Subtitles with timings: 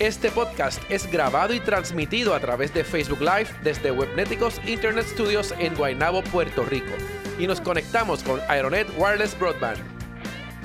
[0.00, 5.54] Este podcast es grabado y transmitido a través de Facebook Live desde Webneticos Internet Studios
[5.60, 6.92] en Guaynabo, Puerto Rico.
[7.38, 9.78] Y nos conectamos con Aeronet Wireless Broadband.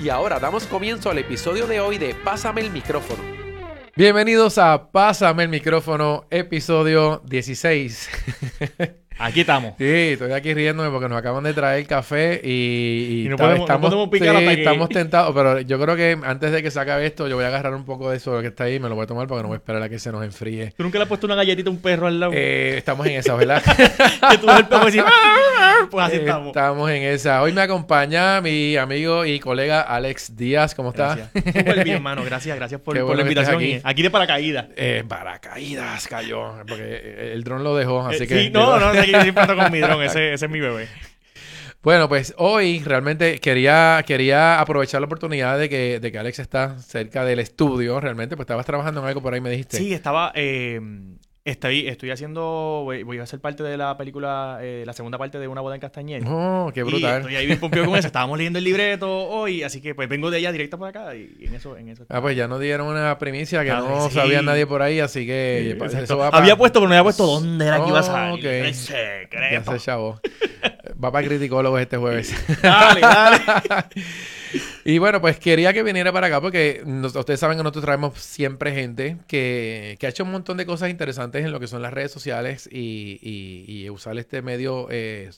[0.00, 3.22] Y ahora damos comienzo al episodio de hoy de Pásame el micrófono.
[3.94, 8.10] Bienvenidos a Pásame el micrófono, episodio 16.
[9.22, 9.74] Aquí estamos.
[9.76, 13.90] Sí, estoy aquí riéndome porque nos acaban de traer café y, y, no podemos, estamos,
[13.90, 15.34] no picar sí, estamos tentados.
[15.34, 17.84] Pero yo creo que antes de que se acabe esto, yo voy a agarrar un
[17.84, 19.56] poco de eso que está ahí y me lo voy a tomar porque no voy
[19.56, 20.72] a esperar a que se nos enfríe.
[20.74, 22.32] ¿Tú nunca le has puesto una galletita a un perro al lado?
[22.34, 23.62] Eh, estamos en esa, ¿verdad?
[24.30, 25.04] que tú el perro dices,
[25.90, 26.48] pues así estamos.
[26.48, 27.42] Estamos en esa.
[27.42, 30.74] Hoy me acompaña mi amigo y colega Alex Díaz.
[30.74, 31.18] ¿Cómo estás?
[31.34, 32.24] Súper bien, hermano.
[32.24, 33.56] Gracias, gracias por, por la invitación.
[33.56, 33.80] Aquí.
[33.84, 34.02] aquí.
[34.02, 34.66] de paracaídas.
[34.76, 38.42] Eh, paracaídas cayó, porque el dron lo dejó, así eh, que...
[38.44, 40.88] Sí, no, no, aquí siempre ando con mi dron, ese, ese es mi bebé.
[41.82, 46.78] Bueno, pues hoy realmente quería, quería aprovechar la oportunidad de que, de que Alex está
[46.78, 47.98] cerca del estudio.
[48.00, 49.78] Realmente, pues estabas trabajando en algo por ahí, me dijiste.
[49.78, 50.30] Sí, estaba...
[50.34, 50.78] Eh,
[51.42, 55.38] Estoy, estoy haciendo, voy, voy, a ser parte de la película, eh, la segunda parte
[55.38, 56.22] de Una boda en Castañer.
[56.26, 57.14] Oh, qué brutal.
[57.14, 58.06] Y estoy ahí bien con eso.
[58.06, 61.34] Estábamos leyendo el libreto hoy, así que pues vengo de allá directo para acá y,
[61.40, 62.04] y en eso, en eso.
[62.10, 64.14] Ah, pues ya nos dieron una primicia que ah, no sí.
[64.16, 66.42] sabía nadie por ahí, así que sí, eso va para...
[66.42, 68.38] Había puesto, pero no había puesto dónde era oh, que iba a salir.
[68.40, 68.60] Okay.
[68.60, 69.72] El secreto.
[69.72, 70.20] Ya sé, chavo.
[71.02, 72.34] va para criticólogos este jueves.
[72.62, 73.84] dale, dale.
[74.84, 78.18] Y bueno, pues quería que viniera para acá porque nos, ustedes saben que nosotros traemos
[78.18, 81.82] siempre gente que, que, ha hecho un montón de cosas interesantes en lo que son
[81.82, 85.30] las redes sociales y, y, y usar este medio, eh,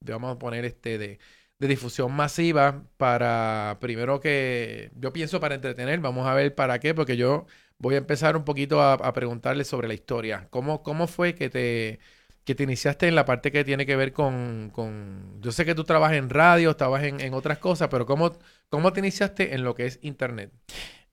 [0.00, 1.18] vamos a poner este de,
[1.58, 6.94] de, difusión masiva para, primero que, yo pienso para entretener, vamos a ver para qué,
[6.94, 7.46] porque yo
[7.78, 10.48] voy a empezar un poquito a, a preguntarle sobre la historia.
[10.50, 12.00] ¿Cómo, cómo fue que te
[12.44, 15.40] que te iniciaste en la parte que tiene que ver con, con...
[15.40, 18.32] Yo sé que tú trabajas en radio, estabas en, en, otras cosas, pero ¿cómo,
[18.68, 20.52] ¿cómo te iniciaste en lo que es Internet?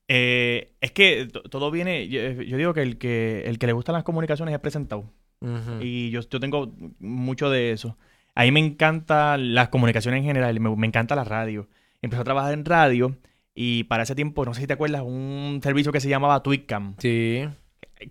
[0.08, 2.08] Eh, es que todo viene...
[2.08, 5.12] Yo, yo, digo que el, que el que le gustan las comunicaciones es presentado.
[5.40, 5.84] Uh -huh.
[5.84, 7.96] Y yo, yo tengo mucho de eso.
[8.34, 11.68] A mí me encantan las comunicaciones en general, me, me encanta la radio.
[12.02, 13.16] Empecé a trabajar en radio
[13.60, 16.94] y para ese tiempo, no sé si te acuerdas, un servicio que se llamaba Twitcam.
[16.98, 17.44] Sí.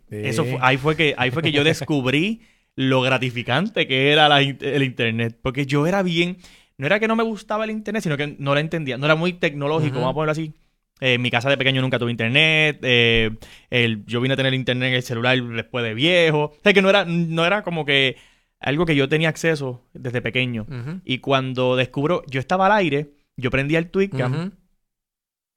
[0.10, 2.42] Eso fue, ahí fue que ahí fue que yo descubrí
[2.78, 5.38] lo gratificante que era la, el Internet.
[5.42, 6.38] Porque yo era bien...
[6.78, 8.98] No era que no me gustaba el Internet, sino que no la entendía.
[8.98, 10.54] No era muy tecnológico, vamos a ponerlo así.
[11.00, 12.80] Eh, en mi casa de pequeño nunca tuve internet.
[12.82, 13.32] Eh,
[13.70, 16.54] el, yo vine a tener internet en el celular después de viejo.
[16.56, 18.18] O sea, que no era, no era como que
[18.60, 20.66] algo que yo tenía acceso desde pequeño.
[20.70, 21.02] Uh -huh.
[21.04, 24.32] Y cuando descubro, yo estaba al aire, yo prendía el Twitcam.
[24.32, 24.52] Uh -huh.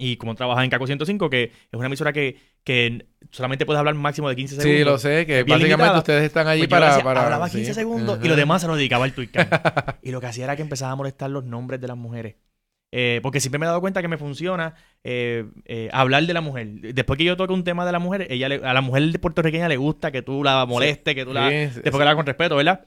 [0.01, 3.95] Y como trabajas en Caco 105, que es una emisora que, que solamente puedes hablar
[3.95, 4.79] máximo de 15 segundos.
[4.79, 5.99] Sí, lo sé, que básicamente limitada.
[5.99, 7.25] ustedes están allí pues para, decía, para...
[7.25, 7.75] Hablaba 15 sí.
[7.75, 8.25] segundos uh -huh.
[8.25, 9.47] y lo demás se lo dedicaba al Twitcam.
[10.03, 12.37] y lo que hacía era que empezaba a molestar los nombres de las mujeres.
[12.93, 14.75] Eh, porque siempre me he dado cuenta que me funciona
[15.05, 16.67] eh, eh, hablar de la mujer.
[16.95, 19.69] Después que yo toque un tema de la mujer, ella le, a la mujer puertorriqueña
[19.69, 21.15] le gusta que tú la molestes, sí.
[21.15, 21.51] que tú la...
[21.51, 22.85] Sí, después que la con respeto, ¿verdad?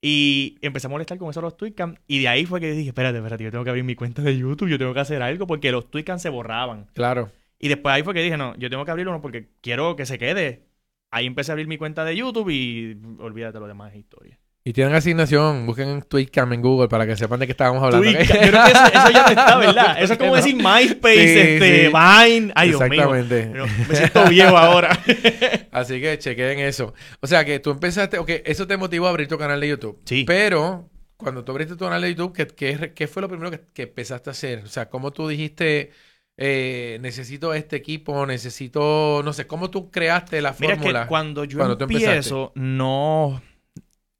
[0.00, 1.96] Y empecé a molestar con eso los Twitcam.
[2.06, 4.36] Y de ahí fue que dije, espérate, espérate, yo tengo que abrir mi cuenta de
[4.36, 6.86] YouTube, yo tengo que hacer algo porque los Twitcam se borraban.
[6.94, 7.30] Claro.
[7.58, 10.06] Y después ahí fue que dije, no, yo tengo que abrir uno porque quiero que
[10.06, 10.66] se quede.
[11.10, 14.38] Ahí empecé a abrir mi cuenta de YouTube y olvídate lo demás es historia.
[14.66, 18.04] Y tienen asignación, busquen Twitcam en Google para que sepan de qué estábamos hablando.
[18.04, 18.26] Twitcam.
[18.26, 19.96] Yo creo que eso, eso, ya no está, ¿verdad?
[20.02, 21.86] Eso es como decir MySpace, sí, este, sí.
[21.86, 22.52] Vine.
[22.56, 23.46] Ay, Dios Exactamente.
[23.46, 23.64] mío.
[23.88, 24.98] Me siento viejo ahora.
[25.70, 26.94] Así que chequen eso.
[27.20, 30.00] O sea que tú empezaste, ok, eso te motivó a abrir tu canal de YouTube.
[30.04, 30.24] Sí.
[30.26, 33.60] Pero cuando tú abriste tu canal de YouTube, ¿qué, qué, qué fue lo primero que,
[33.72, 34.64] que, empezaste a hacer?
[34.64, 35.92] O sea, ¿cómo tú dijiste,
[36.36, 41.02] eh, necesito este equipo, necesito, no sé, ¿cómo tú creaste la Mira, fórmula?
[41.02, 43.40] que cuando yo cuando empiezo, no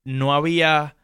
[0.06, 0.96] no había...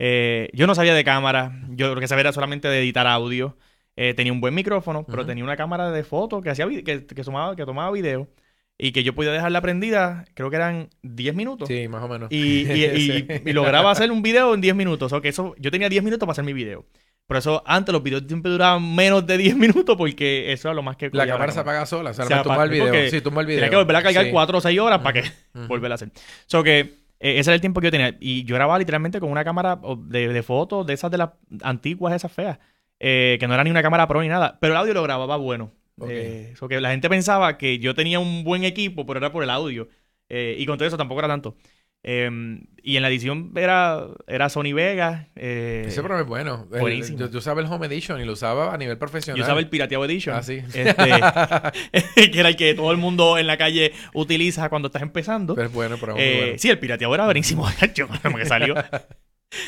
[0.00, 3.56] Eh, yo no sabía de cámara, yo lo que sabía era solamente de editar audio.
[3.96, 5.28] Eh, tenía un buen micrófono, pero uh -huh.
[5.28, 8.28] tenía una cámara de fotos que, hacía que, que, tomaba, que tomaba video
[8.76, 11.66] y que yo podía dejarla prendida, creo que eran 10 minutos.
[11.66, 12.30] Sí, más o menos.
[12.30, 12.84] Y, y,
[13.44, 15.12] y, y lograba hacer un video en 10 minutos.
[15.12, 16.86] O que eso, yo tenía 10 minutos para hacer mi video.
[17.26, 20.82] Por eso antes los videos siempre duraban menos de 10 minutos porque eso era lo
[20.82, 21.10] más que...
[21.12, 23.10] La cámara se apaga sola, o sea, se no tumba el video.
[23.10, 23.60] Sí, tumba el video.
[23.60, 24.30] Tenía que volver a cargar sí.
[24.30, 25.04] 4 o 6 horas uh -huh.
[25.04, 25.66] para que uh -huh.
[25.66, 26.10] volver a hacer.
[26.46, 28.16] So que eh, ese era el tiempo que yo tenía.
[28.20, 31.30] Y yo grababa literalmente con una cámara de, de fotos, de esas de las
[31.62, 32.58] antiguas, esas feas.
[33.00, 34.58] Eh, que no era ni una cámara pro ni nada.
[34.60, 35.72] Pero el audio lo grababa bueno.
[35.98, 36.16] Okay.
[36.16, 39.42] Eh, so que la gente pensaba que yo tenía un buen equipo, pero era por
[39.42, 39.88] el audio.
[40.28, 41.56] Eh, y con todo eso tampoco era tanto.
[42.02, 45.26] Em, y en la edición era, era Sony Vegas.
[45.36, 46.66] Eh, Ese programa es bueno.
[46.70, 47.18] Buenísimo.
[47.18, 49.36] yo, usaba el Home Edition y lo usaba a nivel profesional.
[49.36, 50.36] Yo usaba el Pirateado Edition.
[50.36, 50.62] Ah, sí.
[50.72, 50.94] Este,
[52.30, 55.54] que era el que todo el mundo en la calle utiliza cuando estás empezando.
[55.54, 56.58] Pero es bueno, pero eh, bueno.
[56.58, 57.66] Sí, el Pirateado era buenísimo.
[57.94, 58.74] Yo que salió.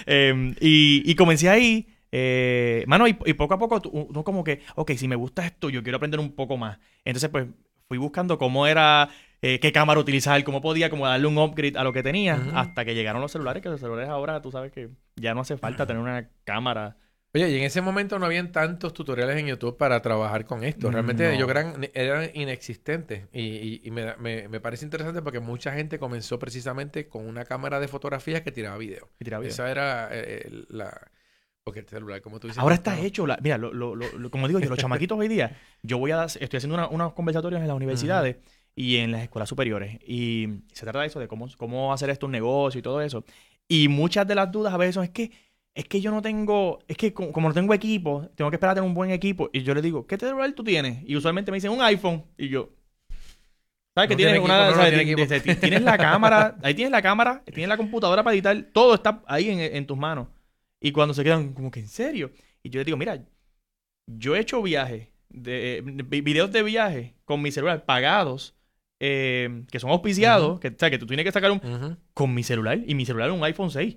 [0.07, 1.89] Em, y, y comencé ahí.
[2.13, 5.83] Eh, mano, y, poco a poco uno como que, ok, si me gusta esto, yo
[5.83, 6.79] quiero aprender un poco más.
[7.05, 7.47] Entonces, pues,
[7.87, 9.09] fui buscando cómo era,
[9.43, 12.85] eh, qué cámara utilizar, cómo podía como darle un upgrade a lo que tenía, hasta
[12.85, 15.87] que llegaron los celulares, que los celulares ahora, tú sabes que ya no hace falta
[15.87, 16.97] tener una cámara.
[17.33, 20.91] Oye, y en ese momento no habían tantos tutoriales en YouTube para trabajar con esto.
[20.91, 23.29] Realmente ellos eran, eran inexistentes.
[23.33, 28.51] Y, me, parece interesante porque mucha gente comenzó precisamente con una cámara de fotografía que
[28.51, 29.09] tiraba video.
[29.19, 29.53] tiraba video.
[29.53, 31.11] Esa era eh, la
[31.63, 32.61] porque el celular, como tú dices.
[32.61, 33.27] Ahora está hecho.
[33.43, 33.71] mira, lo,
[34.31, 37.69] como digo yo, los chamaquitos hoy día, yo voy a estoy haciendo unos conversatorios en
[37.69, 38.37] las universidades
[38.75, 39.99] y en las escuelas superiores.
[40.07, 43.25] Y se trata de eso, de cómo, cómo hacer esto un negocio y todo eso.
[43.69, 45.31] Y muchas de las dudas a veces son, es que,
[45.75, 48.75] es que yo no tengo, es que como, no tengo equipo, tengo que esperar a
[48.77, 49.51] tener un buen equipo.
[49.53, 51.03] Y yo le digo, ¿qué celular tú tienes?
[51.09, 52.25] Y usualmente me dicen un iPhone.
[52.37, 52.71] Y yo,
[53.95, 54.73] ¿Sabes que tienes una
[55.61, 59.49] tienes la cámara, ahí tienes la cámara, tienes la computadora para editar, todo está ahí
[59.51, 60.29] en tus manos.
[60.81, 62.33] Y cuando se quedan como que en serio.
[62.63, 63.23] Y yo les digo, mira,
[64.07, 65.83] yo he hecho viajes, de,
[66.23, 68.55] videos de viaje con mi celular pagados,
[69.01, 71.99] eh, que son auspiciados, que, o sea, que tú tienes que sacar un...
[72.15, 73.97] Con mi celular, y mi celular es un iPhone 6.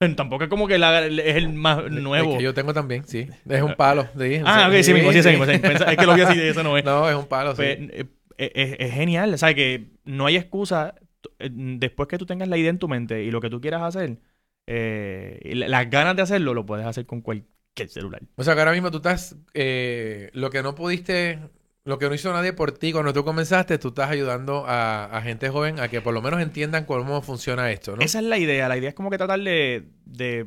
[0.16, 2.32] Tampoco es como que es el más nuevo.
[2.32, 3.28] Es que yo tengo también, sí.
[3.48, 4.08] Es un palo.
[4.18, 6.84] Sí, ah, ok, sí, mismo, sí, sí, Es que lo vi así, eso no es.
[6.90, 7.88] No, es un palo, pues, sí.
[7.92, 8.06] Eh,
[8.38, 9.34] eh, es, genial.
[9.34, 10.94] O sea, que no hay excusa.
[11.38, 14.18] Después que tú tengas la idea en tu mente y lo que tú quieras hacer,
[14.66, 18.22] eh, las ganas de hacerlo lo puedes hacer con cualquier celular.
[18.36, 21.38] O sea que ahora mismo tú estás, eh, lo que no pudiste,
[21.84, 25.48] lo que no hizo nadie por ti cuando tú comenzaste, tú estás ayudando a, gente
[25.48, 28.02] joven a que por lo menos entiendan cómo funciona esto, ¿no?
[28.02, 29.88] Esa es la idea, la idea es como que tratar de...
[30.04, 30.46] de...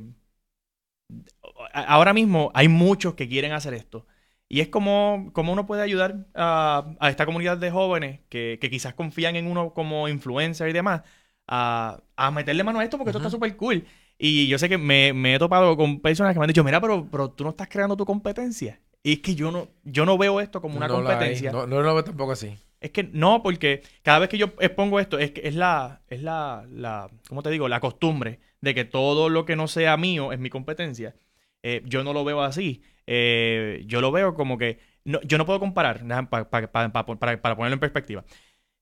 [1.73, 4.05] Ahora mismo hay muchos que quieren hacer esto.
[4.47, 8.93] Y es como, como uno puede ayudar a, esta comunidad de jóvenes que, que, quizás
[8.93, 11.01] confían en uno como influencer y demás,
[11.47, 13.85] a, a meterle mano a esto porque esto está súper cool.
[14.17, 17.09] Y yo sé que me, he topado con personas que me han dicho, mira, pero,
[17.09, 18.79] pero tú no estás creando tu competencia.
[19.03, 21.51] Y es que yo no, yo no veo esto como una competencia.
[21.51, 22.57] No, no, lo veo tampoco así.
[22.79, 26.21] Es que no, porque cada vez que yo expongo esto, es que es la, es
[26.21, 27.67] la, la, ¿cómo te digo?
[27.67, 31.15] La costumbre de que todo lo que no sea mío es mi competencia.
[31.61, 32.81] Eh, yo no lo veo así.
[33.07, 38.23] Eh, yo lo veo como que, no, yo no puedo comparar, para ponerlo en perspectiva.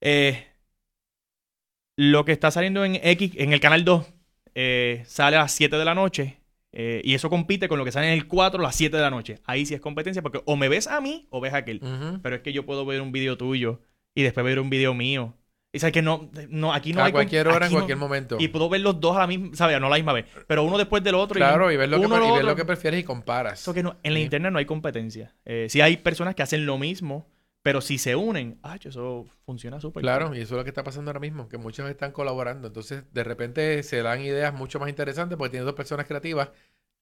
[0.01, 0.47] Eh,
[1.95, 4.13] lo que está saliendo en X, en el canal 2,
[4.55, 6.40] eh, sale a las 7 de la noche.
[6.73, 9.03] Eh, y eso compite con lo que sale en el 4 a las 7 de
[9.03, 9.39] la noche.
[9.45, 11.81] Ahí sí es competencia porque o me ves a mí o ves a aquel.
[12.21, 13.81] Pero es que yo puedo ver un video tuyo
[14.15, 15.35] y después ver un video mío.
[15.73, 17.11] Y sabes que no, no, aquí no a hay...
[17.13, 18.35] cualquier hora, en cualquier momento.
[18.39, 19.79] Y puedo ver los dos a la misma, ¿sabes?
[19.79, 20.25] No a la misma vez.
[20.45, 21.35] Pero uno después del otro.
[21.35, 23.61] Claro, y, ver, lo que, y lo que prefieres y comparas.
[23.61, 25.33] Eso que no, en la internet no hay competencia.
[25.45, 27.25] Eh, sí hay personas que hacen lo mismo,
[27.61, 30.83] pero si se unen, ah, eso funciona súper Claro, y eso es lo que está
[30.83, 32.67] pasando ahora mismo, que muchos están colaborando.
[32.67, 36.49] Entonces, de repente se dan ideas mucho más interesantes porque tienen dos personas creativas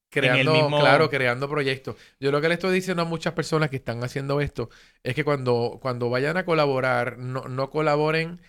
[0.09, 1.95] creando, claro, creando proyectos.
[2.19, 4.69] Yo lo que le estoy diciendo a muchas personas que están haciendo esto
[5.03, 8.41] es que cuando, cuando vayan a colaborar, no, no colaboren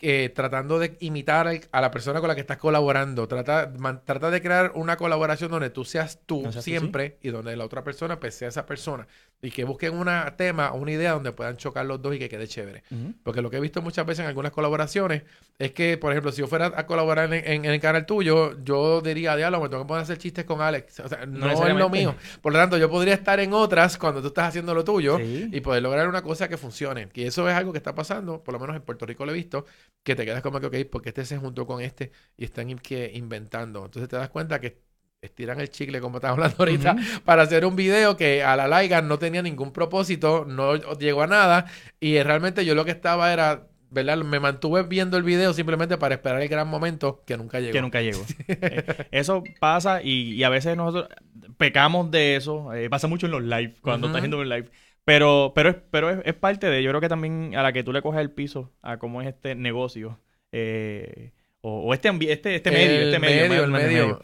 [0.00, 3.26] eh, tratando de imitar a la persona con la que estás colaborando.
[3.28, 3.72] Trata,
[4.04, 8.20] trata de crear una colaboración donde tú seas tú siempre y donde la otra persona
[8.20, 9.08] pues, sea esa persona.
[9.42, 10.06] Y que busquen un
[10.36, 12.82] tema, una idea donde puedan chocar los dos y que quede chévere.
[13.22, 15.22] Porque lo que he visto muchas veces en algunas colaboraciones
[15.58, 19.36] es que, por ejemplo, si yo fuera a colaborar en, el canal tuyo, yo diría,
[19.36, 21.00] diálogo, me tengo que poner a hacer chistes con Alex.
[21.00, 22.14] O sea, no, es lo mío.
[22.42, 25.60] Por lo tanto, yo podría estar en otras cuando tú estás haciendo lo tuyo y
[25.60, 27.08] poder lograr una cosa que funcione.
[27.14, 29.34] Y eso es algo que está pasando, por lo menos en Puerto Rico lo he
[29.34, 29.64] visto,
[30.02, 33.10] que te quedas como que, ok, porque este se juntó con este y están que
[33.14, 33.84] inventando.
[33.84, 34.89] Entonces te das cuenta que
[35.22, 39.02] estiran el chicle, como estás hablando ahorita, para hacer un video que a la larga
[39.02, 41.66] no tenía ningún propósito, no llegó a nada.
[41.98, 44.18] Y realmente yo lo que estaba era, ¿verdad?
[44.18, 47.72] Me mantuve viendo el video simplemente para esperar el gran momento que nunca llegó.
[47.72, 48.24] Que nunca llegó.
[48.48, 51.08] Eh, eso pasa y, a veces nosotros
[51.56, 52.72] pecamos de eso.
[52.74, 54.70] Eh, pasa mucho en los live, cuando estás haciendo un live.
[55.04, 57.92] Pero, pero, es, pero es, parte de, yo creo que también a la que tú
[57.92, 60.20] le coges el piso a cómo es este negocio,
[60.52, 64.22] eh, o, este, este, este medio, este medio, el medio.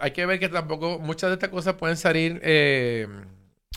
[0.00, 3.06] Hay que ver que tampoco muchas de estas cosas pueden salir eh,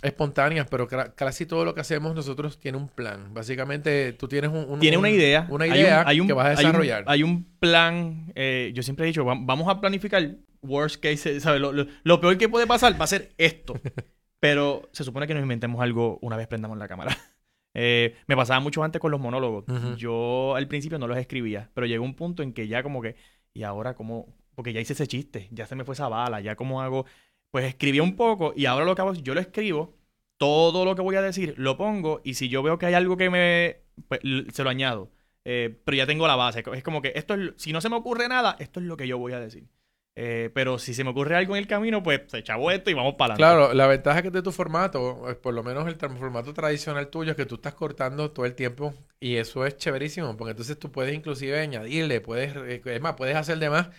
[0.02, 3.34] espontáneas, pero casi todo lo que hacemos nosotros tiene un plan.
[3.34, 7.04] Básicamente, tú tienes un, tiene una idea, una idea hay un, que vas a desarrollar.
[7.08, 8.32] Hay un, plan.
[8.36, 11.62] Eh, yo siempre he dicho, vamos a planificar worst case, ¿sabes?
[11.62, 13.74] Lo, lo peor que puede pasar va a ser esto.
[14.40, 17.18] Pero se supone que nos inventemos algo una vez prendamos la cámara.
[17.80, 19.66] Eh, me pasaba mucho antes con los monólogos.
[19.98, 23.16] Yo al principio no los escribía, pero llegó un punto en que ya como que,
[23.54, 26.56] y ahora cómo, porque ya hice ese chiste, ya se me fue esa bala, ya
[26.56, 27.06] cómo hago,
[27.52, 29.94] pues escribí un poco y ahora lo que hago es, yo lo escribo,
[30.38, 33.18] todo lo que voy a decir lo pongo y si yo veo que hay algo
[33.18, 34.20] que me, pues
[34.52, 35.12] se lo añado.
[35.46, 36.64] Eh, pero ya tengo la base.
[36.74, 39.08] Es como que esto es, si no se me ocurre nada, esto es lo que
[39.08, 39.68] yo voy a decir.
[40.16, 42.96] Eh, pero si se me ocurre algo en el camino, pues se echa esto y
[42.96, 43.56] vamos para adelante.
[43.56, 47.38] Claro, la ventaja que de tu formato, por lo menos el formato tradicional tuyo, es
[47.38, 51.14] que tú estás cortando todo el tiempo y eso es chéverísimo, porque entonces tú puedes
[51.14, 53.90] inclusive añadirle, puedes, eh, es más, puedes hacer de más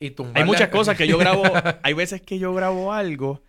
[0.00, 0.14] y.
[0.34, 1.42] Hay muchas cosas que yo grabo,
[1.82, 3.42] hay veces que yo grabo algo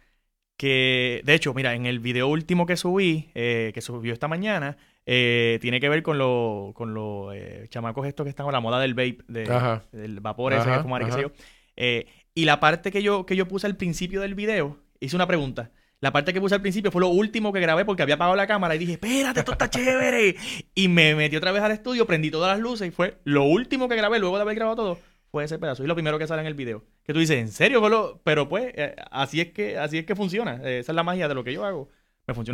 [0.57, 4.77] que, de hecho, mira, en el video último que subí, que subió esta mañana,
[5.09, 8.59] eh, tiene que ver con los con los eh, chamacos estos que están con la
[8.59, 11.31] moda del vape, del vapor ese que fumar, qué sé yo.
[11.77, 15.25] Eh, y la parte que yo, que yo puse al principio del video, hice una
[15.25, 15.71] pregunta.
[16.01, 18.47] La parte que puse al principio fue lo último que grabé porque había apagado la
[18.47, 20.35] cámara y dije, espérate, esto está chévere.
[20.75, 23.87] Y me metí otra vez al estudio, prendí todas las luces y fue lo último
[23.87, 24.99] que grabé luego de haber grabado todo.
[25.37, 25.83] Fue ese pedazo.
[25.83, 26.83] Y lo primero que sale en el video.
[27.03, 27.79] Que tú dices, ¿en serio?
[28.23, 28.73] Pero pues,
[29.11, 30.55] así es que, así es que funciona.
[30.63, 31.89] esa es la magia de lo que yo hago.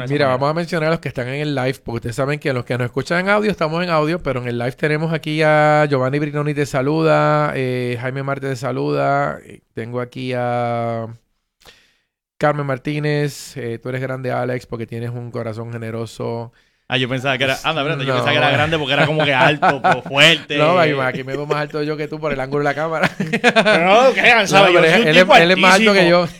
[0.09, 2.51] Mira, vamos a mencionar a los que están en el live, porque ustedes saben que
[2.51, 5.41] los que nos escuchan en audio estamos en audio, pero en el live tenemos aquí
[5.41, 11.07] a Giovanni Brinoni te saluda, eh, Jaime Marte te saluda, eh, tengo aquí a
[12.37, 16.51] Carmen Martínez, eh, tú eres grande Alex porque tienes un corazón generoso.
[16.93, 17.57] Ah, yo pensaba que era.
[17.63, 20.57] Anda, Brenda, yo pensaba que era grande porque era como que alto, fuerte.
[20.59, 23.09] No, aquí me veo más alto yo que tú por el ángulo de la cámara.
[23.17, 25.05] no, que ¿sabes?
[25.07, 26.27] él, es más alto que yo.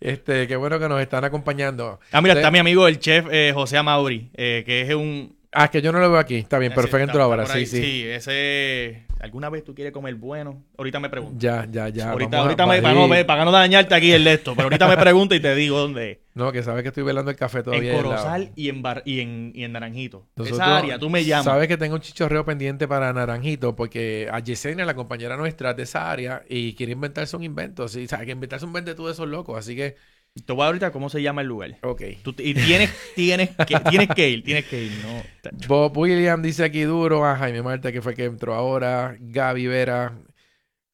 [0.00, 1.98] Este, qué bueno que nos están acompañando.
[2.12, 5.34] Ah, mira, está mi amigo el chef eh, José Amauri, eh, que es un...
[5.54, 6.36] Ah, es que yo no lo veo aquí.
[6.36, 7.46] Está bien, perfecto ahora.
[7.46, 7.82] Sí, sí.
[7.82, 10.64] Sí, ese ¿Alguna vez tú quieres comer bueno?
[10.76, 11.36] Ahorita me pregunto.
[11.38, 12.10] Ya, ya, ya.
[12.10, 14.98] Ahorita, ahorita me, para no, para no dañarte aquí el de esto, pero ahorita me
[14.98, 17.92] pregunto y te digo dónde No, que sabes que estoy velando el café todavía.
[17.92, 20.26] En Corozal y en, bar, y, en, y en Naranjito.
[20.36, 21.46] Esa área, tú me llamas.
[21.46, 25.84] Sabes que tengo un chichorreo pendiente para Naranjito porque a Yesenia, la compañera nuestra de
[25.84, 27.88] esa área, y quiere inventarse un invento.
[27.88, 28.04] ¿sí?
[28.04, 29.56] O sea, que inventarse un vende tú de esos locos.
[29.58, 29.96] Así que
[30.42, 31.76] te voy a ahorita cómo se llama el lugar.
[31.82, 32.02] Ok.
[32.38, 34.92] y tienes, tienes, que, tienes que ir, tienes que ir.
[35.04, 35.22] No.
[35.68, 37.24] Bob William dice aquí duro.
[37.24, 39.16] A Jaime Marta, que fue que entró ahora.
[39.20, 40.12] Gaby Vera.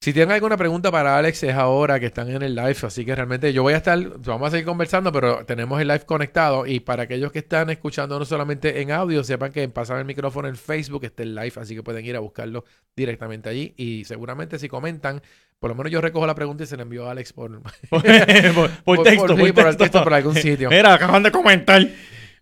[0.02, 2.78] Si tienen alguna pregunta para Alex, es ahora que están en el live.
[2.85, 6.07] Así que realmente yo voy a estar, vamos a seguir conversando, pero tenemos el live
[6.07, 6.64] conectado.
[6.64, 10.49] Y para aquellos que están escuchando no solamente en audio, sepan que pasar el micrófono
[10.49, 12.64] en Facebook está el live, así que pueden ir a buscarlo
[12.97, 13.75] directamente allí.
[13.76, 15.21] Y seguramente si comentan,
[15.59, 18.02] por lo menos yo recojo la pregunta y se la envío a Alex por, por,
[18.02, 19.37] texto.
[19.37, 20.71] Por, el texto, por algún sitio.
[20.71, 21.87] Mira, acaban de comentar.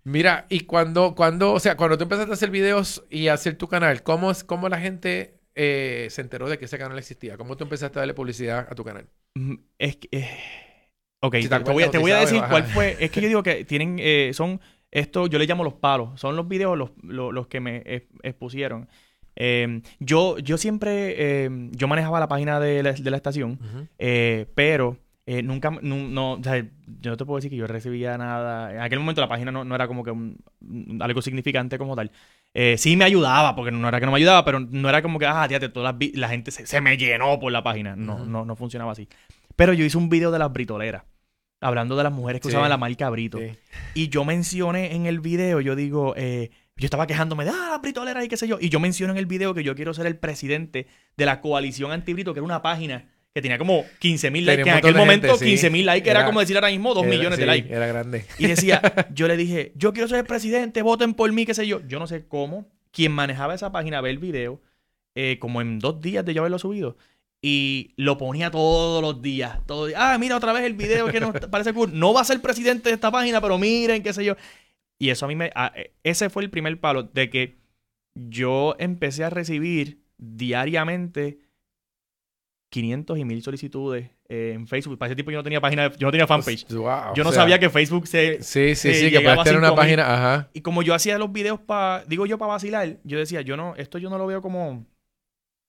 [0.05, 3.57] Mira, y cuando, cuando, o sea, cuando tú empezaste a hacer videos y a hacer
[3.57, 7.37] tu canal, ¿cómo, es, cómo la gente eh, se enteró de que ese canal existía?
[7.37, 9.09] ¿Cómo tú empezaste a darle publicidad a tu canal?
[9.35, 10.09] Mm, es que...
[10.12, 10.29] Eh,
[11.19, 12.97] ok, te, voy, a decir cuál fue.
[13.00, 13.97] Es que yo digo que tienen...
[13.99, 14.61] Eh, son...
[14.93, 16.21] Esto yo le llamo los palos.
[16.21, 17.83] Son los videos los, los, que me
[18.23, 18.88] expusieron.
[19.35, 21.43] Em, yo, yo siempre...
[21.45, 23.59] Em, yo manejaba la página de la, de la estación,
[24.55, 24.97] pero...
[25.43, 26.65] nunca, no, o sea,
[27.00, 28.73] yo no te puedo decir que yo recibía nada.
[28.73, 30.15] En aquel momento la página no, no era como que
[31.00, 32.12] algo significante como tal.
[32.61, 35.21] Eh, sí me ayudaba, porque no era que no me ayudaba, pero no era como
[35.21, 37.95] que, ah, tíate, toda la, gente se, me llenó por la página.
[37.95, 39.09] No, no, no funcionaba así.
[39.55, 41.05] Pero yo hice un video de las britoleras,
[41.61, 43.38] hablando de las mujeres que usaban la marca Brito.
[43.95, 48.25] Y yo mencioné en el video, yo digo, eh, yo estaba quejándome de, ah, britoleras
[48.25, 48.59] y qué sé yo.
[48.61, 51.93] Y yo menciono en el video que yo quiero ser el presidente de la coalición
[51.93, 54.62] antibrito, que era una página que tenía como 15 mil likes.
[54.62, 57.73] en aquel momento, 15 mil likes era, como decir ahora mismo 2 millones de likes.
[57.73, 58.25] Era grande.
[58.37, 58.83] Y decía,
[59.14, 61.80] yo le dije, yo quiero ser el presidente, voten por mí, qué sé yo.
[61.87, 62.66] Yo no sé cómo.
[62.90, 64.61] Quien manejaba esa página ve el video,
[65.14, 66.97] eh, como en dos días de yo haberlo subido.
[67.40, 69.64] Y lo ponía todos los días.
[69.66, 71.97] Todo, ah, mira otra vez el video que nos parece cool.
[71.97, 74.35] No va a ser presidente de esta página, pero miren, qué sé yo.
[74.99, 75.52] Y eso a mí me.
[75.76, 77.59] E, ese fue el primer palo de que
[78.14, 81.38] yo empecé a recibir diariamente
[82.70, 84.98] 500 y 1000 solicitudes eh, en Facebook.
[84.98, 86.66] Para ese tipo yo no tenía página, yo no tenía fanpage.
[86.68, 88.42] yo no sabía que Facebook se.
[88.42, 90.12] Sí, sí, sí, que puedes tener una página.
[90.12, 90.50] Ajá.
[90.52, 93.75] Y como yo hacía los videos para, digo yo, para vacilar, yo decía, yo no,
[93.76, 94.87] esto yo no lo veo como.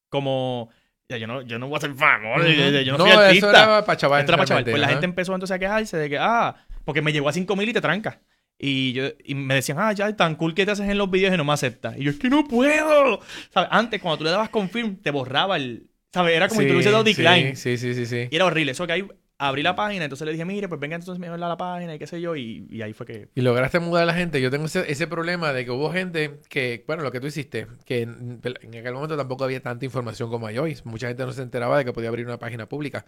[0.09, 0.69] Como.
[1.07, 3.31] Ya, yo, no, yo no voy a ser famoso, yo, no, soy artista.
[3.31, 4.23] Eso era para chaval.
[4.23, 4.63] Era para chaval.
[4.63, 7.69] Pues la gente empezó entonces a quejarse de que, ah, porque me llegó a 5000
[7.69, 8.21] y te tranca.
[8.59, 11.33] Y, yo, y me decían, ah, ya, tan cool que te haces en los videos
[11.33, 11.97] y no me aceptas.
[11.97, 13.21] Y yo, es que no puedo.
[13.49, 13.69] ¿Sabes?
[13.71, 16.35] Antes, cuando tú le dabas confirm, te borraba el, ¿Sabes?
[16.35, 17.55] Era como tú hubiese dado decline.
[17.55, 18.27] Sí, sí, sí, sí.
[18.31, 18.71] Y era horrible.
[18.71, 19.07] Eso que ahí
[19.39, 21.99] abrí la página, entonces le dije, mire, pues venga entonces me a la página y
[21.99, 23.29] qué sé yo, y, y, ahí fue que...
[23.35, 24.41] Y lograste mudar a la gente.
[24.41, 27.67] Yo tengo ese, ese, problema de que hubo gente que, bueno, lo que tú hiciste,
[27.85, 30.77] que en, aquel momento tampoco había tanta información como hay hoy.
[30.83, 33.05] Mucha gente no se enteraba de que podía abrir una página pública.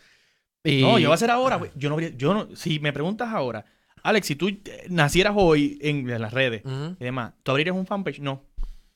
[0.63, 0.81] Y...
[0.81, 3.65] No, yo voy a hacer ahora, yo no, yo no, si me preguntas ahora,
[4.03, 4.50] Alex, si tú
[4.89, 6.63] nacieras hoy en, las redes
[7.00, 8.20] y demás, ¿tú abrirías un fanpage?
[8.20, 8.46] No.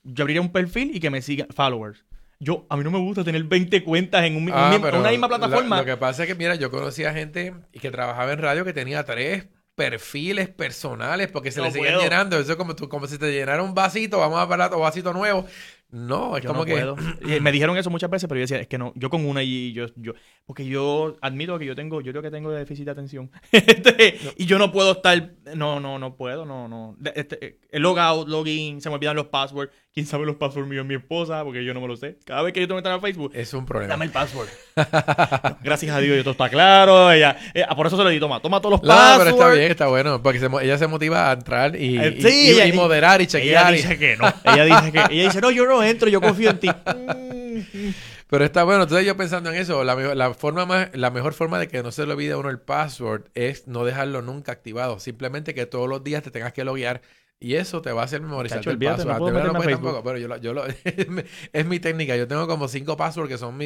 [0.04, 2.06] Yo abriría un perfil y que me siga followers.
[2.40, 5.78] Yo, a mí no me gusta tener 20 cuentas en un, ah, una misma plataforma.
[5.78, 9.04] Lo, que pasa es que, mira, yo conocía gente que trabajaba en radio que tenía
[9.06, 12.40] tres perfiles personales porque se le siguen llenando.
[12.40, 15.14] Eso es como, tú, como si te llenara un vasito, vamos a parar otro vasito
[15.14, 15.46] nuevo.
[15.92, 16.76] No, es como que.
[17.42, 19.72] me dijeron eso muchas veces, pero yo decía, es que no, yo con una y
[19.74, 20.14] yo, yo,
[20.46, 23.32] porque yo admito que yo tengo, yo creo que tengo déficit de atención.
[23.52, 26.98] Este, y yo no puedo estar, no, no, no puedo, no, no.
[27.14, 29.72] Este, el logout, login, se me olvidan los passwords.
[29.96, 30.86] ¿Quién sabe los passwords míos?
[30.86, 32.18] Mi esposa, porque yo no me lo sé.
[32.26, 33.94] Cada vez que yo tengo que entrar a Facebook, es un problema.
[33.94, 34.50] Dame el password.
[35.64, 37.10] gracias a Dios, todo está claro.
[37.14, 39.12] Ella, eh, por eso se lo di, toma, toma todos los passwords.
[39.12, 40.22] No, pero está bien, está bueno.
[40.22, 43.74] Porque ella se motiva a entrar y, eh, y, moderar y chequear.
[43.74, 44.28] Ella dice que no.
[44.44, 46.70] Ella dice que, ella dice, no, yo no entro, yo confío en ti.
[48.30, 48.84] Pero está bueno.
[48.84, 51.94] Entonces yo pensando en eso, la, la, forma más, la mejor forma de que no
[51.94, 55.00] se le olvide a uno el password es no dejarlo nunca activado.
[55.00, 57.02] Simplemente que todos los días te tengas que loguear.
[57.40, 59.34] Y eso te va a hacer memorizar el password.
[59.34, 60.66] No pero yo, yo lo,
[61.54, 62.16] es mi técnica.
[62.16, 63.58] Yo tengo como cinco passwords que son,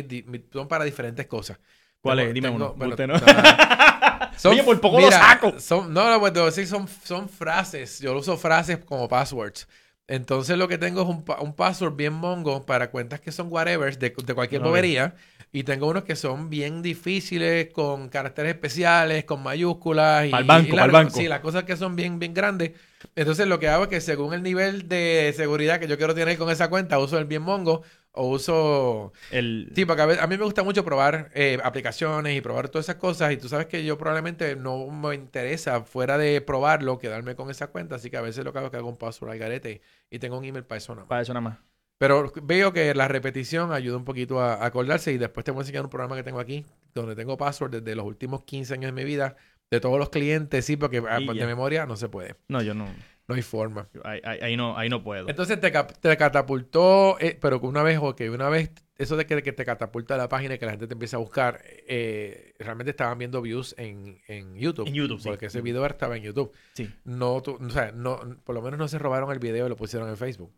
[0.51, 1.59] son para diferentes cosas.
[2.01, 2.33] ¿Cuál es?
[2.33, 2.73] Dime uno.
[2.75, 3.19] Bueno, ¿no?
[4.37, 5.59] son, Oye, por poco lo saco.
[5.59, 7.99] Son, no, no, pues decir, son, son frases.
[7.99, 9.67] Yo uso frases como passwords.
[10.07, 13.97] Entonces lo que tengo es un, un password bien mongo para cuentas que son whatever,
[13.97, 15.13] de, cualquier bobería.
[15.51, 20.27] Y tengo unos que son bien difíciles, con caracteres especiales, con mayúsculas.
[20.27, 21.11] Y, al banco, al banco.
[21.15, 22.71] Sí, las cosas que son bien, bien grandes.
[23.15, 26.37] Entonces lo que hago es que según el nivel de seguridad que yo quiero tener
[26.37, 30.43] con esa cuenta, uso el bien mongo o uso el sí porque a, mí me
[30.43, 33.97] gusta mucho probar eh, aplicaciones y probar todas esas cosas y tú sabes que yo
[33.97, 38.43] probablemente no me interesa fuera de probarlo quedarme con esa cuenta así que a veces
[38.43, 40.77] lo que hago es que hago un password al garete y tengo un email para
[40.77, 41.09] eso nada más.
[41.09, 41.59] Para eso nada más.
[41.99, 45.61] Pero veo que la repetición ayuda un poquito a, acordarse y después te voy a
[45.63, 48.93] enseñar un programa que tengo aquí donde tengo password desde los últimos 15 años de
[48.93, 49.35] mi vida
[49.71, 52.87] de todos los clientes sí porque ah, de memoria no se puede no yo no
[53.29, 53.87] no hay forma.
[54.03, 55.29] Ahí, no, ahí no puedo.
[55.29, 59.39] Entonces te, te catapultó, eh, pero que una vez, ok, una vez, eso de que,
[59.39, 62.89] te catapulta a la página y que la gente te empieza a buscar, eh, realmente
[62.89, 64.87] estaban viendo views en, en YouTube.
[64.87, 66.51] En YouTube, Porque ese video estaba en YouTube.
[66.73, 66.89] Sí.
[67.03, 70.09] No, o sea, no, por lo menos no se robaron el video y lo pusieron
[70.09, 70.51] en Facebook.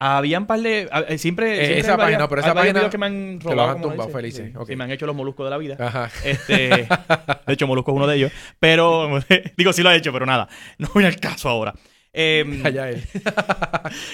[0.00, 0.88] Había un par de.
[1.08, 1.78] Eh, siempre.
[1.78, 2.90] esa página, no, pero esa página.
[2.90, 3.70] que me han robado.
[3.70, 4.52] han tumbado felices.
[4.66, 5.76] Sí, me han hecho los moluscos de la vida.
[5.78, 6.10] Ajá.
[6.24, 6.86] Este,
[7.46, 8.32] de hecho, Molusco es uno de ellos.
[8.58, 9.20] Pero.
[9.56, 10.48] digo, sí lo ha hecho, pero nada.
[10.78, 11.74] No voy al caso ahora.
[12.12, 13.02] Eh, Allá él.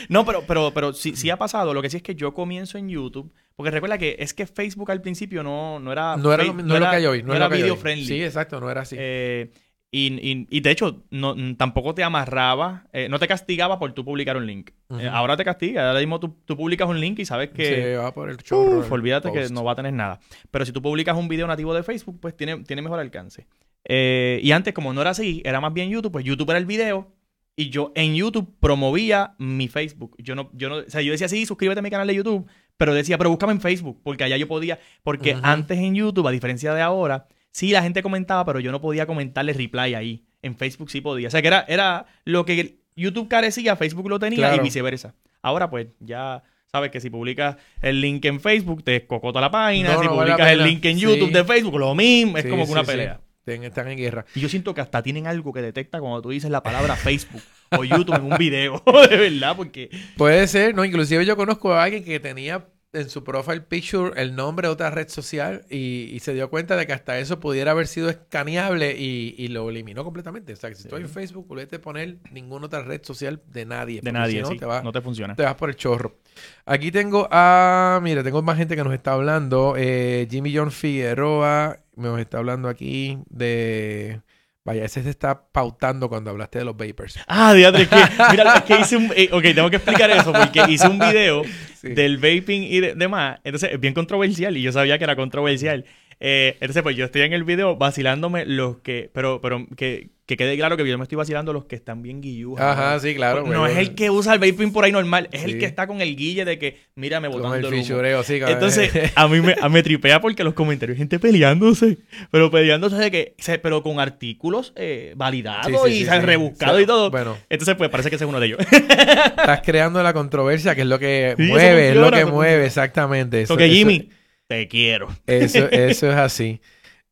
[0.09, 1.75] no, pero, pero, pero sí, sí ha pasado.
[1.75, 3.33] Lo que sí es que yo comienzo en YouTube.
[3.57, 6.16] Porque recuerda que es que Facebook al principio no, no era.
[6.16, 7.23] No era, no, lo que hay hoy.
[7.23, 8.07] No, era video friendly.
[8.07, 8.97] Sí, exacto, no era así.
[8.99, 9.51] Eh,
[9.92, 14.37] y, y, de hecho, no, tampoco te amarraba, eh, no te castigaba por tú publicar
[14.37, 14.70] un link.
[14.98, 15.88] Eh, ahora te castiga.
[15.88, 17.64] Ahora mismo tú, tú, publicas un link y sabes que.
[17.64, 18.87] Se va por el chorro.
[18.88, 20.20] olvídate que no va a tener nada.
[20.50, 23.46] Pero si tú publicas un video nativo de Facebook, pues tiene, tiene mejor alcance.
[23.88, 27.12] y antes, como no era así, era más bien YouTube, pues YouTube era el video
[27.61, 30.16] y yo en YouTube promovía mi Facebook.
[30.18, 32.46] Yo no, yo no, o sea, yo decía, sí, suscríbete a mi canal de YouTube,
[32.79, 36.31] pero decía, pero búscame en Facebook, porque allá yo podía, porque antes en YouTube, a
[36.31, 40.25] diferencia de ahora, sí la gente comentaba, pero yo no podía comentarle reply ahí.
[40.43, 41.29] En Facebook sí podía.
[41.29, 45.15] O sea, que era, era lo que YouTube carecía, Facebook lo tenía y viceversa.
[45.43, 49.99] Ahora pues ya sabes que si publicas el link en Facebook te cocota la página,
[50.01, 53.21] si publicas el link en YouTube de Facebook, lo mismo, es como que una pelea
[53.55, 54.25] están en guerra.
[54.35, 57.43] Y yo siento que hasta tienen algo que detecta cuando tú dices la palabra Facebook
[57.77, 59.91] o YouTube en un video, de verdad, porque...
[60.17, 60.85] Puede ser, ¿no?
[60.85, 64.90] Inclusive yo conozco a alguien que tenía en su profile picture el nombre de otra
[64.90, 69.48] red social y, se dio cuenta de que hasta eso pudiera haber sido escaneable y,
[69.48, 70.53] lo eliminó completamente.
[70.53, 74.00] O sea, que si estoy en Facebook, olvídate poner ninguna otra red social de nadie.
[74.03, 75.35] De nadie, no, te no te funciona.
[75.35, 76.18] Te vas por el chorro.
[76.66, 78.00] Aquí tengo a...
[78.03, 79.74] Mira, tengo más gente que nos está hablando.
[79.76, 84.20] Eh, Jimmy John Figueroa nos está hablando aquí de...
[84.62, 87.18] Vaya, ese se está pautando cuando hablaste de los vapers.
[87.27, 87.96] Ah, diadre, que,
[88.31, 89.11] mira, es que hice un...
[89.16, 91.42] Eh, ok, tengo que explicar eso porque hice un video
[91.83, 93.40] del vaping y demás.
[93.42, 95.87] Entonces, es bien controversial y yo sabía que era controversial.
[96.20, 99.11] Eh, entonces, pues yo estoy en el video vacilándome los que...
[99.12, 102.20] Pero, pero que que quede claro que yo me estoy vacilando los que están bien
[102.20, 102.61] guilludos.
[102.61, 103.44] Ajá, sí, claro.
[103.48, 106.00] No es el que usa el vaping por ahí normal, es el que está con
[106.00, 108.54] el guille de que, mira, me botando el, el fichureo, sí, cabrón.
[108.54, 111.98] Entonces, a mí me, me, tripea porque los comentarios, gente peleándose,
[112.30, 117.11] pero peleándose de que, pero con artículos eh, validados y rebuscados y todo.
[117.11, 117.37] Bueno.
[117.48, 118.61] Entonces, pues parece que es uno de ellos.
[118.61, 123.42] Estás creando la controversia, que es lo que mueve, es lo que mueve, exactamente.
[123.42, 124.11] Eso, que Jimmy,
[124.51, 125.09] te quiero.
[125.29, 126.61] Eso, eso es así.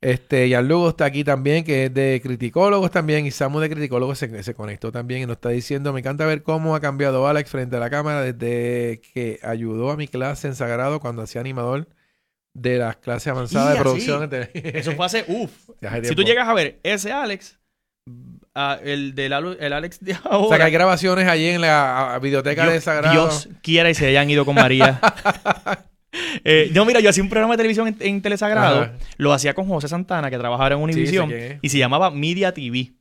[0.00, 4.42] Este, Lugo está aquí también, que es de Criticólogos también, y Samu de Criticólogos se,
[4.42, 7.76] se, conectó también y nos está diciendo, me encanta ver cómo ha cambiado Alex frente
[7.76, 11.86] a la cámara desde que ayudó a mi clase en Sagrado cuando hacía animador
[12.54, 14.28] de las clases avanzadas de producción.
[14.52, 15.52] Eso fue hace, uff.
[16.02, 17.60] Si tú llegas a ver ese Alex,
[18.82, 20.38] el del el Alex de ahora.
[20.38, 23.12] O sea, que hay grabaciones allí en la biblioteca de Sagrado.
[23.12, 25.00] Dios quiera y se hayan ido con María.
[26.44, 28.90] Eh, no, mira, yo hacía un programa de televisión en, Telesagrado.
[29.16, 31.32] Lo hacía con José Santana, que trabajaba en Univision.
[31.60, 32.92] y se llamaba Media TV.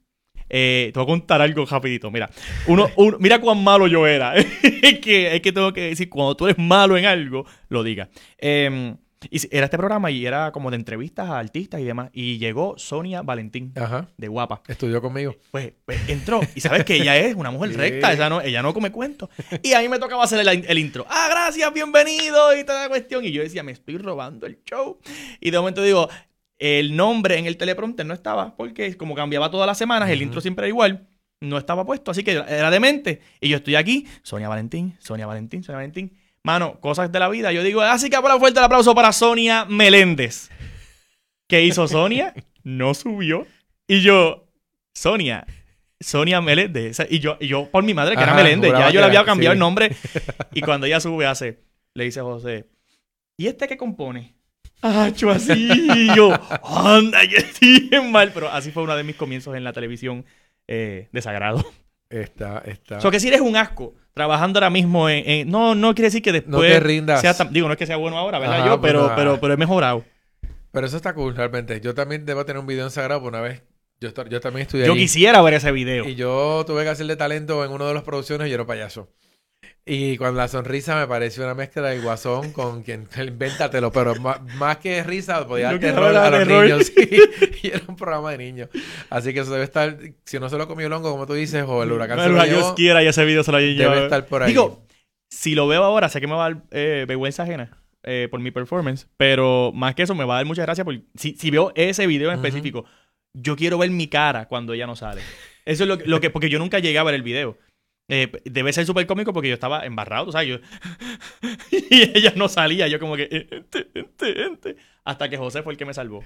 [0.49, 2.09] Eh, te voy a contar algo rapidito.
[2.09, 2.29] Mira,
[2.67, 2.89] uno,
[3.19, 4.35] mira cuán malo yo era.
[4.35, 8.09] es, que, es que tengo que decir, cuando tú eres malo en algo, lo digas.
[8.37, 8.95] Eh,
[9.29, 12.09] y era este programa y era como de entrevistas a artistas y demás.
[12.13, 13.73] Y llegó Sonia Valentín,
[14.17, 14.61] de Guapa.
[14.67, 15.35] Estudió conmigo.
[15.51, 16.41] Pues, pues, entró.
[16.55, 19.29] Y sabes que ella es una mujer recta, ella no, ella no come cuentos.
[19.63, 21.05] Y a mí me tocaba hacer el, intro.
[21.09, 23.25] Ah, gracias, bienvenido y toda la cuestión.
[23.25, 24.99] Y yo decía, me estoy robando el show.
[25.39, 26.09] Y de momento digo,
[26.59, 30.41] el nombre en el teleprompter no estaba, porque como cambiaba todas las semanas, el intro
[30.41, 31.07] siempre era igual.
[31.39, 33.21] No estaba puesto, así que era demente.
[33.39, 36.16] Y yo estoy aquí, Sonia Valentín, Sonia Valentín, Sonia Valentín.
[36.47, 37.51] Mano, cosas de la vida.
[37.51, 40.49] Yo digo, así que por la fuerte el aplauso para Sonia Meléndez.
[41.45, 42.33] ¿Qué hizo Sonia?
[42.63, 43.45] No subió.
[43.85, 44.47] Y yo,
[44.93, 45.45] Sonia,
[45.99, 46.99] Sonia Meléndez.
[47.09, 48.71] Y yo, y yo por mi madre, que era Meléndez.
[48.71, 49.93] Ya yo le había cambiado el nombre.
[50.53, 51.59] Y cuando ella sube, hace,
[51.93, 52.69] le dice a José,
[53.35, 54.33] ¿y este qué compone?
[54.81, 55.69] Hacho, así.
[55.69, 56.31] Y yo,
[56.63, 58.31] anda, yo estoy mal.
[58.33, 60.23] Pero así fue uno de mis comienzos en la televisión
[60.65, 61.69] eh, de Sagrado.
[62.09, 62.97] Está, está.
[62.97, 66.21] O sea, que si eres un asco trabajando ahora mismo en, no no quiere decir
[66.21, 67.51] que después no te rindas.
[67.51, 70.03] digo no es que sea bueno ahora verdad yo pues pero, pero pero he mejorado.
[70.71, 71.81] Pero eso está cool realmente.
[71.81, 73.63] Yo también debo tener un video en Sagrado por una vez
[73.99, 76.07] yo, yo también estudié yo quisiera ver ese video.
[76.07, 79.09] Y yo tuve que hacerle talento en uno de las producciones y yo era payaso
[79.87, 84.77] y cuando la sonrisa me pareció una mezcla de guasón con quien invéntatelo, pero más,
[84.77, 86.91] que risa podía dar terror a los niños.
[87.63, 88.69] y era un programa de niños.
[89.09, 91.63] Así que eso debe estar, si no se lo comió el hongo, como tú dices,
[91.65, 94.43] o el huracán se lo Dios quiera y ese video se lo Debe estar por
[94.43, 94.49] ahí.
[94.49, 94.85] Digo,
[95.29, 97.77] si lo veo ahora, sé que me va a dar eh, vergüenza ajena.
[98.03, 100.97] Eh, por mi performance, pero más que eso me va a dar muchas gracias por
[101.15, 102.85] si, si veo ese video en específico,
[103.33, 105.21] yo quiero ver mi cara cuando ella no sale.
[105.65, 107.57] Eso es lo, lo que, porque yo nunca llegué a ver el video.
[108.09, 110.57] Eh, debe ser súper cómico porque yo estaba embarrado, Yo...
[111.71, 113.47] y ella no salía, yo como que...
[113.51, 114.75] Ente, ente, ente.
[115.03, 116.23] Hasta que José fue el que me salvó.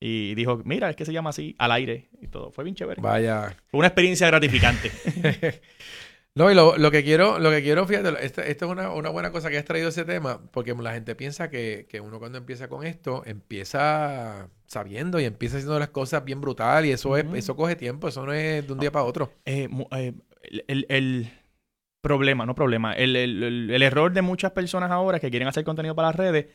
[0.00, 2.50] Y dijo, mira, es que se llama así, al aire y todo.
[2.50, 3.00] Fue bien chévere.
[3.00, 3.56] Vaya.
[3.68, 4.90] Fue una experiencia gratificante.
[6.34, 9.56] no, y lo, que quiero, lo que quiero, fíjate, esto, es una, buena cosa que
[9.56, 14.50] has traído ese tema, porque la gente piensa que, uno cuando empieza con esto, empieza
[14.66, 18.26] sabiendo y empieza haciendo las cosas bien brutal y eso es, eso coge tiempo, eso
[18.26, 19.32] no es de un día para otro.
[19.46, 20.12] Eh, eh,
[20.68, 21.30] el,
[22.00, 26.16] problema, no problema, el, error de muchas personas ahora que quieren hacer contenido para las
[26.16, 26.46] redes,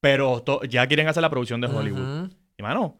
[0.00, 2.30] pero ya quieren hacer la producción de Hollywood.
[2.56, 2.98] Y mano,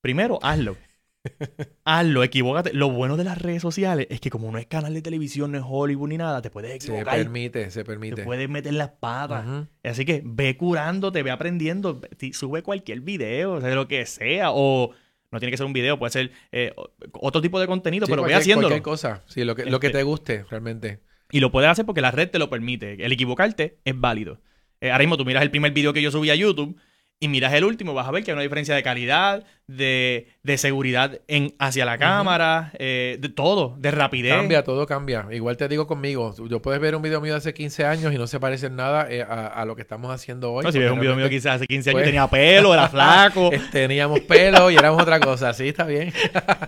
[0.00, 0.76] primero hazlo.
[1.84, 2.72] hazlo, equivócate.
[2.72, 5.58] Lo bueno de las redes sociales es que como no es canal de televisión, no
[5.58, 7.16] es Hollywood ni nada, te puedes equivocar.
[7.16, 8.16] Se permite, se permite.
[8.16, 9.66] Te puedes meter las patas.
[9.82, 12.00] Así que ve curándote, ve aprendiendo,
[12.32, 14.92] sube cualquier video, o sea, lo que sea, o
[15.30, 16.74] no tiene que ser un video, puede ser eh,
[17.12, 18.68] otro tipo de contenido, pero ve haciéndolo.
[18.68, 21.00] Cualquier cosa, sí, lo que, lo que te este, guste realmente.
[21.30, 23.04] Y lo puedes hacer porque la red te lo permite.
[23.04, 24.40] El equivocarte es válido.
[24.80, 26.78] Eh, ahora mismo tú miras el primer video que yo subí a YouTube
[27.20, 31.20] y miras el último, vas a ver que hay una diferencia de calidad, de, seguridad
[31.26, 34.34] en, hacia la cámara, eh, de todo, de rapidez.
[34.34, 35.26] Cambia, todo cambia.
[35.32, 38.18] Igual te digo conmigo, yo puedes ver un video mío de hace 15 años y
[38.18, 40.64] no se parece en nada eh, a, lo que estamos haciendo hoy.
[40.64, 43.50] No, si ves un video mío quizás hace 15 años pues, tenía pelo, era flaco.
[43.72, 46.12] Teníamos pelo y éramos otra cosa, sí, está bien.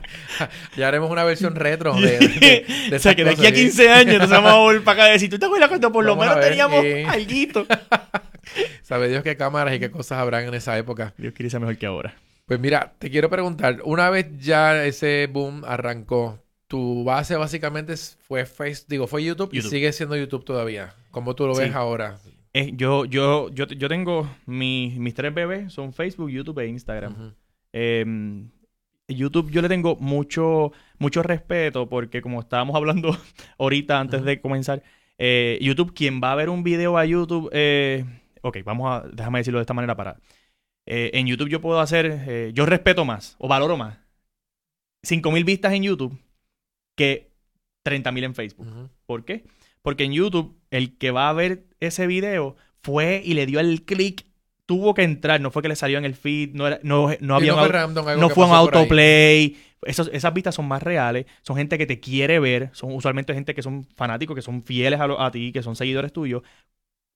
[0.76, 4.30] ya haremos una versión retro de, O sea, que de aquí a 15 años nos
[4.30, 6.84] vamos a volver para acá y decir, ¿tú te acuerdas cuando por lo menos teníamos
[7.06, 7.64] alguito?
[8.82, 11.14] Sabe Dios qué cámaras y qué cosas habrán en esa época.
[11.18, 12.14] Dios quiere ser mejor que ahora.
[12.46, 18.44] Pues mira, te quiero preguntar, una vez ya ese boom arrancó, tu base básicamente fue
[18.44, 20.94] Facebook, digo, fue YouTube, y sigue siendo YouTube todavía.
[21.10, 22.18] ¿Cómo tú lo ves ahora?
[22.52, 27.34] Eh, yo, yo, yo, yo tengo mis tres bebés, son Facebook, YouTube e Instagram.
[27.72, 28.50] Em,
[29.06, 33.16] YouTube yo le tengo mucho, mucho respeto porque como estábamos hablando
[33.58, 34.82] ahorita antes de comenzar,
[35.18, 38.04] eh, YouTube, quien va a ver un video a YouTube, eh,
[38.42, 40.18] ok, vamos a, déjame decirlo de esta manera para
[40.86, 43.98] eh, en YouTube yo puedo hacer, eh, yo respeto más o valoro más
[45.06, 46.18] 5.000 vistas en YouTube
[46.96, 47.30] que
[47.86, 48.90] 30.000 en Facebook.
[49.06, 49.44] ¿Por qué?
[49.82, 53.84] Porque en YouTube el que va a ver ese video fue y le dio el
[53.84, 54.26] clic
[54.66, 57.34] tuvo que entrar, no fue que le salió en el feed, no, era, no, no
[57.34, 59.56] había no fue, un autoplay.
[59.82, 63.62] esas vistas son más reales, son gente que te quiere ver, son usualmente gente que
[63.62, 66.42] son fanáticos, que son fieles a, a ti, que son seguidores tuyos,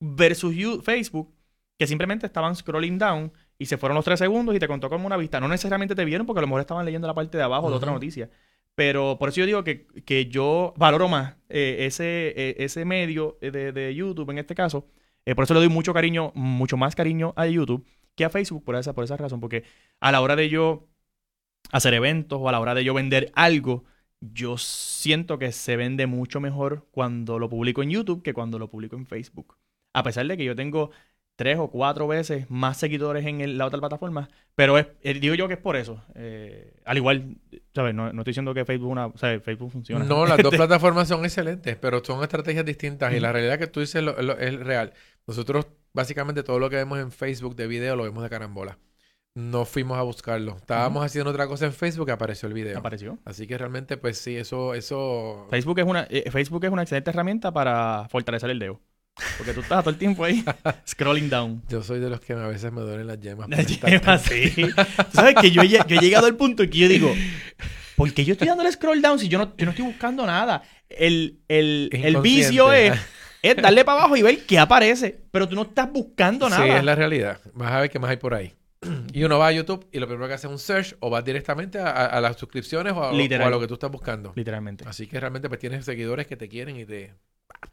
[0.00, 1.34] versus Facebook,
[1.78, 5.06] que simplemente estaban scrolling down y se fueron los tres segundos y te contó como
[5.06, 5.40] una vista.
[5.40, 7.76] No necesariamente te vieron porque a lo mejor estaban leyendo la parte de abajo de
[7.76, 8.30] otra noticia.
[8.74, 13.38] Pero por eso yo digo que, que yo valoro más eh, ese, eh, ese medio
[13.40, 14.88] de, de, YouTube en este caso.
[15.24, 18.64] Eh, por eso le doy mucho cariño, mucho más cariño a YouTube que a Facebook
[18.64, 19.40] por esa, por esa razón.
[19.40, 19.64] Porque
[20.00, 20.88] a la hora de yo
[21.70, 23.84] hacer eventos o a la hora de yo vender algo,
[24.20, 28.68] yo siento que se vende mucho mejor cuando lo publico en YouTube que cuando lo
[28.68, 29.56] publico en Facebook.
[29.94, 30.90] A pesar de que yo tengo
[31.36, 34.28] tres o cuatro veces más seguidores en la otra plataforma.
[34.54, 36.02] Pero es, eh, digo yo que es por eso.
[36.14, 37.36] Eh, al igual,
[37.74, 37.94] ¿sabes?
[37.94, 40.04] No, estoy diciendo que Facebook, una, Facebook funciona.
[40.04, 43.12] No, las dos plataformas son excelentes, pero son estrategias distintas.
[43.14, 44.04] Y la realidad que tú dices
[44.38, 44.92] es real.
[45.26, 48.78] Nosotros, básicamente, todo lo que vemos en Facebook de video lo vemos de carambola.
[49.36, 50.56] No fuimos a buscarlo.
[50.56, 52.78] Estábamos haciendo otra cosa en Facebook y apareció el video.
[52.78, 53.18] Apareció.
[53.24, 54.74] Así que realmente, pues sí, eso...
[54.74, 55.48] eso...
[55.50, 58.80] Facebook, es una, eh, Facebook es una excelente herramienta para fortalecer el dedo.
[59.38, 60.44] Porque tú estás todo el tiempo ahí
[60.88, 61.62] scrolling down.
[61.68, 63.48] Yo soy de los que a veces me duelen las yemas.
[63.48, 64.52] Las yemas, sí.
[65.12, 67.14] sabes que yo he, yo he, llegado al punto en que yo digo,
[67.96, 70.26] ¿por qué yo estoy dando el scroll down si yo no, yo no estoy buscando
[70.26, 70.62] nada?
[70.88, 72.92] El, el, el vicio es,
[73.42, 75.22] es darle para abajo y ver qué aparece.
[75.30, 76.64] Pero tú no estás buscando nada.
[76.64, 77.40] Sí, es la realidad.
[77.54, 78.52] Vas a ver qué más hay por ahí.
[79.12, 81.24] Y uno va a YouTube y lo primero que hace es un search o vas
[81.24, 84.32] directamente a, las suscripciones o a, o a, lo que tú estás buscando.
[84.34, 84.84] Literalmente.
[84.86, 87.14] Así que realmente pues tienes seguidores que te quieren y te,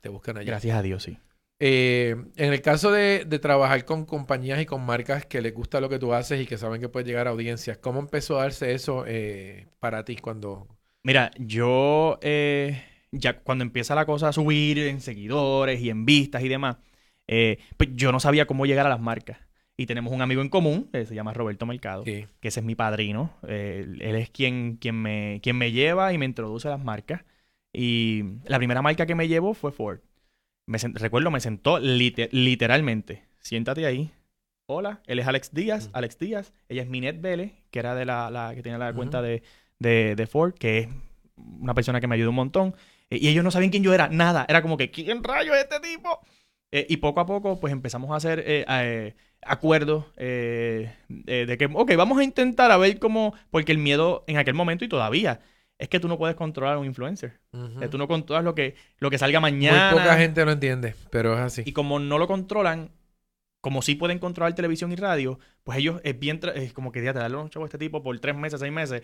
[0.02, 0.46] te buscan allá.
[0.46, 1.18] Gracias a Dios, sí.
[1.63, 5.89] Eh, en el caso de, trabajar con compañías y con marcas que les gusta lo
[5.89, 8.74] que tú haces y que saben que puedes llegar a audiencias, ¿cómo empezó a darse
[8.74, 10.67] eso eh, para ti cuando...
[11.04, 16.43] Mira, yo eh, ya cuando empieza la cosa a subir en seguidores y en vistas
[16.43, 16.78] y demás,
[17.28, 19.38] pues yo no sabía cómo llegar a las marcas.
[19.78, 22.74] Y tenemos un amigo en común, que se llama Roberto Mercado, que ese es mi
[22.74, 23.38] padrino.
[23.47, 27.24] él es quien, quien, me, quien me lleva y me introduce a las marcas.
[27.71, 30.00] Y la primera marca que me llevó fue Ford
[30.67, 33.24] recuerdo, me sentó literalmente.
[33.39, 34.12] Siéntate ahí.
[34.67, 35.89] Hola, él es Alex Díaz.
[35.93, 36.54] Alex Díaz.
[36.69, 39.43] Ella es Minette Vélez, que era de la, que tenía la cuenta de,
[39.80, 40.88] de, Ford, que es
[41.36, 42.76] una persona que me ayudó un montón.
[43.10, 44.45] Eh, y ellos no sabían quién yo era, nada.
[44.47, 46.21] Era como que, ¿quién rayo es este tipo?
[46.71, 50.95] Eh, y poco a poco, pues empezamos a hacer eh, acuerdos de
[51.60, 54.89] que, ok, vamos a intentar a ver cómo, porque el miedo en aquel momento y
[54.89, 55.41] todavía
[55.82, 57.39] es que tú no puedes controlar a un influencer.
[57.89, 59.89] tú no controlas lo que, lo que salga mañana.
[59.91, 61.63] Muy poca gente lo entiende, pero es así.
[61.65, 62.91] Y como no lo controlan,
[63.62, 67.13] como sí pueden controlar televisión y radio, pues ellos es bien, es como que ya
[67.13, 69.02] te darle un chavo a este tipo por tres meses, seis meses,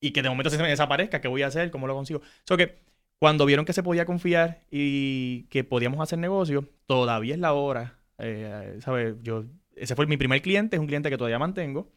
[0.00, 1.70] y que de momento se me desaparezca, ¿qué voy a hacer?
[1.70, 2.20] ¿Cómo lo consigo?
[2.44, 2.76] So que
[3.18, 8.00] cuando vieron que se podía confiar y que podíamos hacer negocio, todavía es la hora.
[8.18, 9.14] Eh, ¿Sabes?
[9.22, 11.88] Yo, ese fue mi primer cliente, es un cliente que todavía mantengo,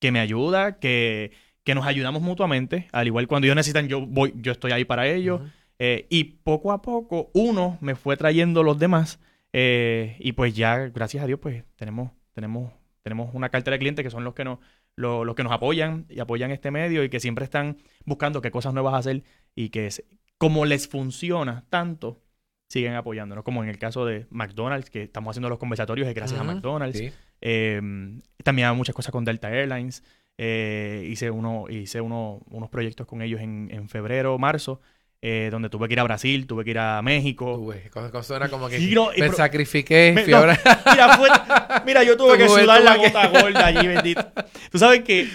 [0.00, 1.30] que me ayuda, que
[1.70, 5.06] que nos ayudamos mutuamente, al igual cuando ellos necesitan, yo voy, yo estoy ahí para
[5.06, 5.40] ellos.
[5.78, 9.20] Eh, y poco a poco uno me fue trayendo los demás.
[9.52, 14.02] Eh, y pues ya, gracias a Dios, pues tenemos, tenemos, tenemos una cartera de clientes
[14.02, 14.58] que son los que nos,
[14.96, 18.74] los, que nos apoyan y apoyan este medio y que siempre están buscando qué cosas
[18.74, 19.22] nuevas hacer
[19.54, 20.02] y que es,
[20.38, 22.20] como les funciona tanto,
[22.66, 23.44] siguen apoyándonos.
[23.44, 27.00] Como en el caso de McDonald's, que estamos haciendo los conversatorios y gracias a McDonald's.
[27.40, 27.80] Eh,
[28.42, 30.02] también hay muchas cosas con Delta Airlines.
[30.42, 34.80] Eh, hice uno, hice uno, unos proyectos con ellos en, en febrero, marzo.
[35.20, 37.56] Eh, donde tuve que ir a Brasil, tuve que ir a México.
[37.56, 37.90] Tuve,
[38.22, 38.78] suena como que
[39.18, 40.14] me sacrifiqué.
[40.16, 44.24] mira, mira, yo tuve que sudar la gota gorda allí, bendito.
[44.72, 45.28] Tú sabes que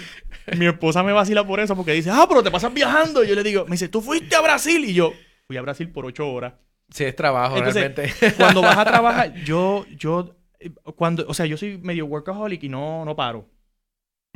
[0.56, 3.22] mi esposa me vacila por eso, porque dice, ah, pero te pasas viajando.
[3.22, 4.84] Y yo le digo, me dice, tú fuiste a Brasil.
[4.84, 5.12] Y yo,
[5.46, 6.54] fui a Brasil por ocho horas.
[6.90, 8.12] Sí, es trabajo, realmente.
[8.36, 12.68] cuando vas a trabajar, yo, yo, eh, cuando, o sea, yo soy medio workaholic y
[12.68, 13.55] no, no paro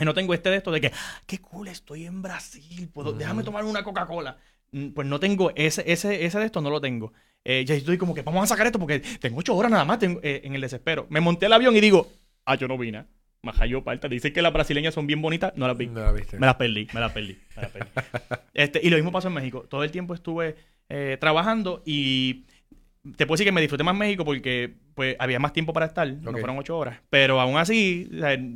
[0.05, 0.93] no tengo este de esto de que,
[1.27, 4.39] qué cool, estoy en Brasil, puedo, déjame tomar una Coca-Cola.
[4.73, 7.13] Mm, pues no tengo ese, ese, ese de esto, no lo tengo.
[7.45, 10.03] Eh, ya estoy como que vamos a sacar esto porque tengo ocho horas nada más
[10.03, 11.07] eh, en el desespero.
[11.11, 12.11] Me monté al avión y digo,
[12.45, 13.05] ah, yo no vine.
[13.43, 14.09] Majayo Palta.
[14.09, 15.53] Dice que las brasileñas son bien bonitas.
[15.57, 15.87] No las vi.
[15.87, 16.39] No las viste.
[16.39, 17.39] Me las perdí, me las perdí.
[17.57, 17.89] Me las perdí.
[18.55, 19.67] este, y lo mismo pasó en México.
[19.69, 20.57] Todo el tiempo estuve
[20.89, 22.45] eh, trabajando y
[23.17, 26.07] te puedo decir que me disfruté más México porque pues había más tiempo para estar.
[26.07, 27.01] No fueron ocho horas.
[27.09, 28.11] Pero aún así,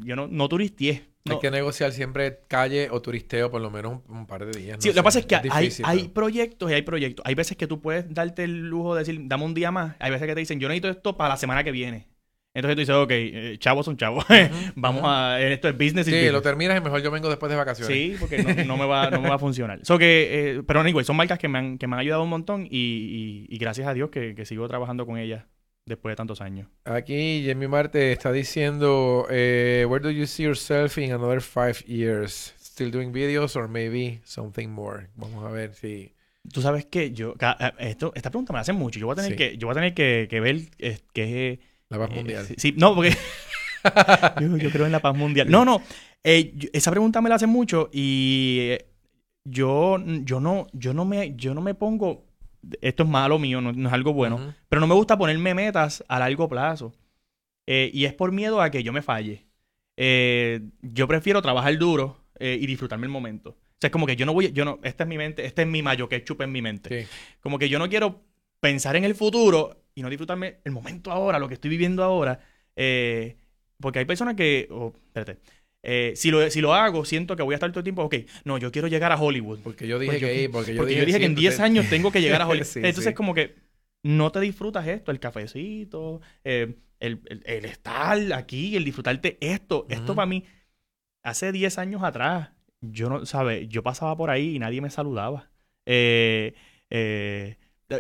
[0.05, 1.14] yo no, no turistié.
[1.31, 4.77] Hay que negociar siempre calle o turisteo por lo menos un, par de días.
[4.81, 7.25] sí, lo que pasa es que hay, hay, proyectos y hay proyectos.
[7.27, 9.97] Hay veces que tú puedes darte el lujo de decir, dame un día más.
[10.01, 12.09] Hay veces que te dicen, yo necesito esto para la semana que viene.
[12.53, 14.27] Entonces tú dices, ok, eh, chavos son chavos.
[14.77, 15.41] Vamos a.
[15.41, 16.05] Esto es business.
[16.05, 17.97] Sí, lo terminas y mejor yo vengo después de vacaciones.
[17.97, 19.81] Sí, porque no, me, va, no me va a funcionar.
[19.83, 22.29] So que, eh, pero anyway, son marcas que me han, que me han ayudado un
[22.29, 25.47] montón y, y, gracias a Dios que, que sigo trabajando con ellas
[25.87, 26.69] después de tantos años.
[26.85, 32.55] Aquí Jamie Marte está diciendo, eh, where do you see yourself in another five years?
[32.61, 35.09] Still doing videos or maybe something more?
[35.17, 36.13] Vamos a ver si...
[36.53, 38.99] Tú sabes que yo, eh, esto, esta pregunta me la hacen mucho.
[38.99, 41.99] Yo voy a tener que, yo voy a tener que, que ver eh, que la
[41.99, 42.47] paz mundial.
[42.59, 43.11] Sí, no, porque
[44.41, 45.51] yo, creo en la paz mundial.
[45.51, 45.81] No, no.
[46.23, 48.77] esa pregunta me la hacen mucho y
[49.45, 52.27] yo, yo no, yo no me, yo no me pongo
[52.81, 56.19] esto es malo mío, no, es algo bueno, pero no me gusta ponerme metas a
[56.19, 56.93] largo plazo.
[57.67, 59.47] Eh, y es por miedo a que yo me falle.
[59.97, 63.51] Eh, yo prefiero trabajar duro eh, y disfrutarme el momento.
[63.51, 65.63] O sea, es como que yo no voy, yo no, esta es mi mente, este
[65.63, 67.09] es mi mayo ketchup en mi mente.
[67.41, 68.23] Como que yo no quiero
[68.61, 72.41] pensar en el futuro y no disfrutarme el momento ahora, lo que estoy viviendo ahora.
[73.81, 74.69] Porque hay personas que.
[75.07, 75.39] espérate.
[75.87, 78.15] Eh, si, lo, si lo hago, siento que voy a estar todo el tiempo, ok,
[78.45, 79.61] no, yo quiero llegar a Hollywood.
[79.63, 82.47] Porque yo dije que porque yo dije, que en 10 años tengo que llegar a
[82.49, 82.77] Hollywood.
[82.77, 83.55] Entonces, es como que
[84.03, 87.21] no te disfrutas esto, el cafecito, eh, el,
[87.65, 89.87] estar aquí, el disfrutarte esto.
[89.91, 90.45] Esto para mí,
[91.23, 93.69] hace 10 años atrás, yo no, ¿sabes?
[93.69, 95.51] Yo pasaba por ahí y nadie me saludaba.
[95.85, 96.55] Eh,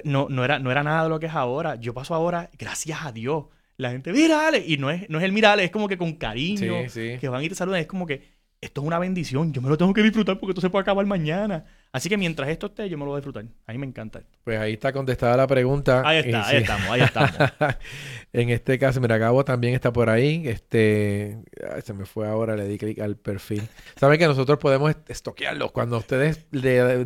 [0.05, 1.75] no, no, era, no era nada de lo que es ahora.
[1.75, 5.32] Yo paso ahora, gracias a Dios la gente, mira, Y no es, no es el
[5.32, 7.80] mirale, es como que con cariño, que van y te saludan.
[7.80, 8.34] Es como que
[8.64, 9.52] esto es una bendición.
[9.52, 11.66] Yo me lo tengo que disfrutar porque esto se puede acabar mañana.
[11.92, 13.44] Así que mientras esto esté, yo me lo voy a disfrutar.
[13.66, 14.38] A mí me encanta esto.
[14.42, 16.02] Pues ahí está contestada la pregunta.
[16.04, 17.32] Ahí está, ahí estamos, ahí estamos.
[18.32, 20.48] en este caso, mira, Gabo también está por ahí.
[20.48, 21.38] Este,
[21.84, 23.62] se me fue ahora, le di clic al perfil.
[23.96, 25.70] Saben que nosotros podemos estoquearlos.
[25.72, 26.46] Cuando ustedes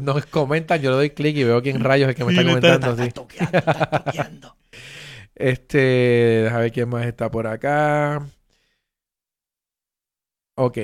[0.01, 2.91] nos comentan, yo le doy clic y veo quién rayos es que me está comentando.
[2.93, 4.57] Está, está, estoqueando, está estoqueando.
[5.39, 5.79] Este,
[6.45, 8.27] déjame ver quién más está por acá.
[10.57, 10.79] Ok.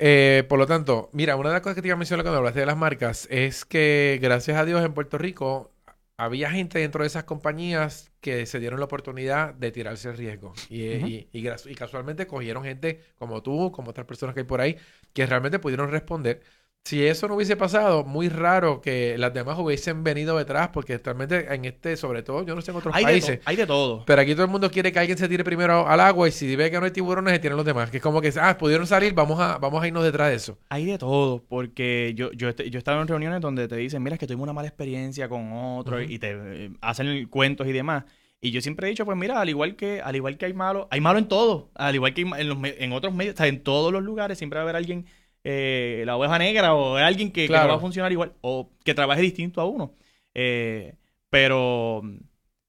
[0.00, 2.38] Eh, por lo tanto, mira, una de las cosas que te iba a mencionar cuando
[2.38, 5.72] hablaste de las marcas es que gracias a Dios en Puerto Rico
[6.16, 10.54] había gente dentro de esas compañías que se dieron la oportunidad de tirarse el riesgo.
[10.68, 14.76] Y, y, y, casualmente cogieron gente como tú, como otras personas que hay por ahí,
[15.12, 16.42] que realmente pudieron responder
[16.88, 21.52] si eso no hubiese pasado, muy raro que las demás hubiesen venido detrás, porque realmente
[21.52, 23.40] en este, sobre todo, yo no sé en otros países.
[23.44, 24.06] hay de todo.
[24.06, 26.56] Pero aquí todo el mundo quiere que alguien se tire primero al agua y si
[26.56, 27.90] ve que no hay tiburones, se tiran los demás.
[27.90, 30.56] Que es como que, ah, pudieron salir, vamos a, vamos a irnos detrás de eso.
[30.70, 34.14] Hay de todo, porque yo, yo, yo he estado en reuniones donde te dicen, mira,
[34.14, 38.04] es que tuvimos una mala experiencia con otro y te eh, hacen cuentos y demás.
[38.40, 40.88] Y yo siempre he dicho, pues mira, al igual que, al igual que hay malo,
[40.90, 41.70] hay malo en todo.
[41.74, 44.56] Al igual que en, los, en otros medios, o sea, en todos los lugares siempre
[44.56, 45.04] va a haber alguien
[45.50, 49.22] eh, la oveja negra o alguien que, no va a funcionar igual o que trabaje
[49.22, 49.94] distinto a uno.
[50.34, 50.94] Eh,
[51.30, 52.02] pero,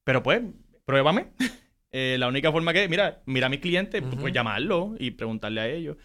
[0.06, 0.42] pero pues,
[0.86, 1.28] pruébame.
[1.92, 5.68] Eh, la única forma que, mira, mira a mis clientes, pues llamarlo y preguntarle a
[5.68, 5.98] ellos.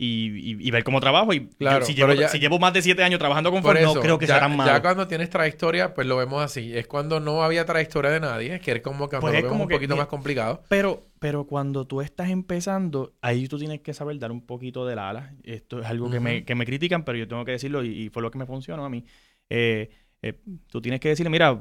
[0.00, 1.32] Eh, y, ver cómo trabajo.
[1.32, 4.34] Y claro, si, llevo, más de siete años trabajando con Ford, no creo que ya,
[4.34, 4.72] serán malos.
[4.72, 6.76] Ya cuando tienes trayectoria, pues lo vemos así.
[6.76, 9.64] Es cuando no había trayectoria de nadie, es que es como que pues es como
[9.64, 10.62] un poquito más complicado.
[10.68, 15.00] Pero, pero cuando tú estás empezando, ahí tú tienes que saber dar un poquito del
[15.00, 15.34] ala.
[15.42, 18.22] Esto es algo que, me, que me critican, pero yo tengo que decirlo y, fue
[18.22, 19.04] lo que me funcionó a mí.
[19.50, 19.90] Eh,
[20.22, 20.34] eh,
[20.68, 21.58] tú tienes que decirle, mira,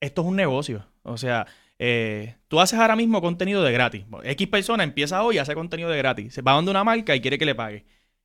[0.00, 0.86] esto es un negocio.
[1.02, 1.46] O sea,
[1.78, 4.04] eh, tú haces ahora mismo contenido de gratis.
[4.22, 6.34] X persona empieza hoy y hace contenido de gratis.
[6.34, 7.84] Se va donde una marca y quiere que le pague.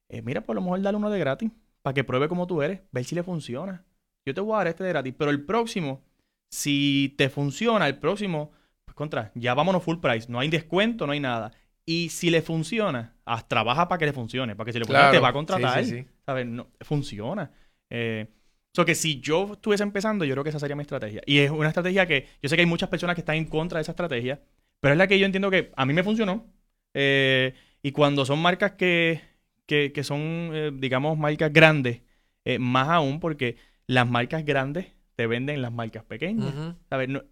[0.10, 2.82] Eh, mira, por lo mejor dale uno de gratis para que pruebe cómo tú eres,
[2.92, 3.86] ver si le funciona.
[4.26, 6.04] Yo te voy a dar este de gratis, pero el próximo,
[6.52, 8.52] si te funciona, el próximo,
[8.86, 10.32] pues contra, ya vámonos full price.
[10.32, 11.52] No hay descuento, no hay nada.
[11.86, 15.12] Y si le funciona, haz, trabaja para que le funcione, para que si le funciona
[15.12, 15.84] te va a contratar.
[16.26, 16.46] ¿Sabes?
[16.46, 17.52] No, funciona.
[17.90, 18.28] Eh,
[18.74, 21.22] So que si yo estuviese empezando, yo creo que esa sería mi estrategia.
[21.26, 23.78] Y es una estrategia que yo sé que hay muchas personas que están en contra
[23.78, 24.42] de esa estrategia,
[24.80, 26.46] pero es la que yo entiendo que a mí me funcionó.
[26.94, 27.54] Eh,
[27.84, 29.22] y cuando son marcas que,
[29.66, 30.20] que, que son,
[30.54, 32.02] eh, digamos, marcas grandes,
[32.46, 33.58] eh, más aún porque
[33.88, 36.54] las marcas grandes te venden las marcas pequeñas.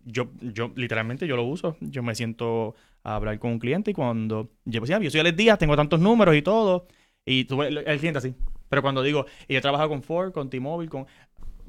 [0.05, 1.77] yo, yo literalmente yo lo uso.
[1.79, 5.37] Yo me siento a hablar con un cliente y cuando yo, pues, yo soy Alex
[5.37, 6.87] Díaz, tengo tantos números y todo.
[7.25, 8.35] Y tú, el, cliente así.
[8.69, 11.07] Pero cuando digo, y he trabajado con Ford, con T-Mobile, con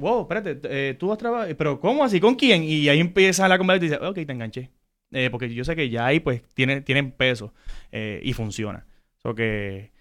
[0.00, 2.20] wow, espérate, eh, tú vas a trabajar, pero ¿cómo así?
[2.20, 2.64] ¿Con quién?
[2.64, 4.70] Y ahí empieza la conversación y dice, ok, te enganché.
[5.12, 7.52] Eh, porque yo sé que ya ahí pues tiene, tienen peso
[7.92, 8.86] eh, y funciona.
[9.22, 9.92] So que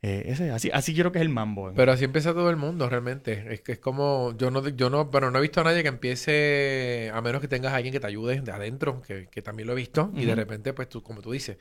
[0.00, 1.72] ese, así, así quiero que es el mambo.
[1.76, 3.52] Pero así empieza todo el mundo realmente.
[3.52, 5.88] Es que es como, yo no, yo no, bueno, no he visto a nadie que
[5.88, 9.68] empiece, a menos que tengas a alguien que te ayude de adentro, que, que también
[9.68, 11.56] lo he visto, y de repente, pues tú, como tú dices,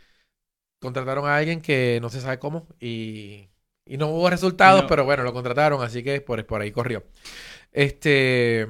[0.81, 3.50] contrataron a alguien que no se sabe cómo y
[3.85, 7.03] y no hubo resultados, pero bueno, lo contrataron, así que por, por ahí corrió.
[7.71, 8.67] Este,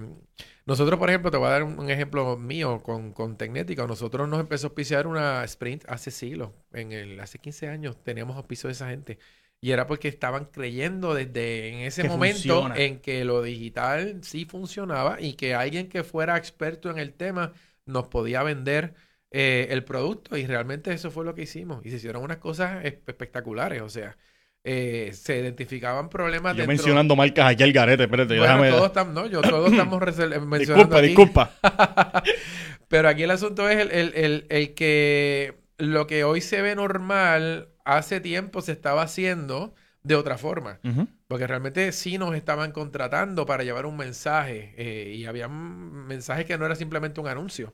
[0.65, 3.85] nosotros, por ejemplo, te voy a dar un, ejemplo mío con, con Tecnética.
[3.87, 6.51] Nosotros nos empezó a auspiciar una sprint hace siglos.
[6.71, 9.17] En el, hace 15 años teníamos auspicio de esa gente.
[9.59, 15.21] Y era porque estaban creyendo desde en ese momento en que lo digital sí funcionaba
[15.21, 17.53] y que alguien que fuera experto en el tema
[17.85, 18.95] nos podía vender
[19.29, 20.37] eh, el producto.
[20.37, 21.85] Y realmente eso fue lo que hicimos.
[21.85, 23.81] Y se hicieron unas cosas espectaculares.
[23.81, 24.15] O sea,
[24.63, 28.37] eh, se identificaban problemas Yo mencionando marcas aquí al garete, espérate.
[28.37, 29.99] Bueno, todos no, yo, todos estamos
[30.45, 31.51] mencionando Disculpa, disculpa.
[32.87, 38.61] Pero aquí el asunto es el, que lo que hoy se ve normal, hace tiempo
[38.61, 40.79] se estaba haciendo de otra forma.
[41.27, 46.57] Porque realmente sí nos estaban contratando para llevar un mensaje eh, y había mensajes que
[46.57, 47.73] no era simplemente un anuncio.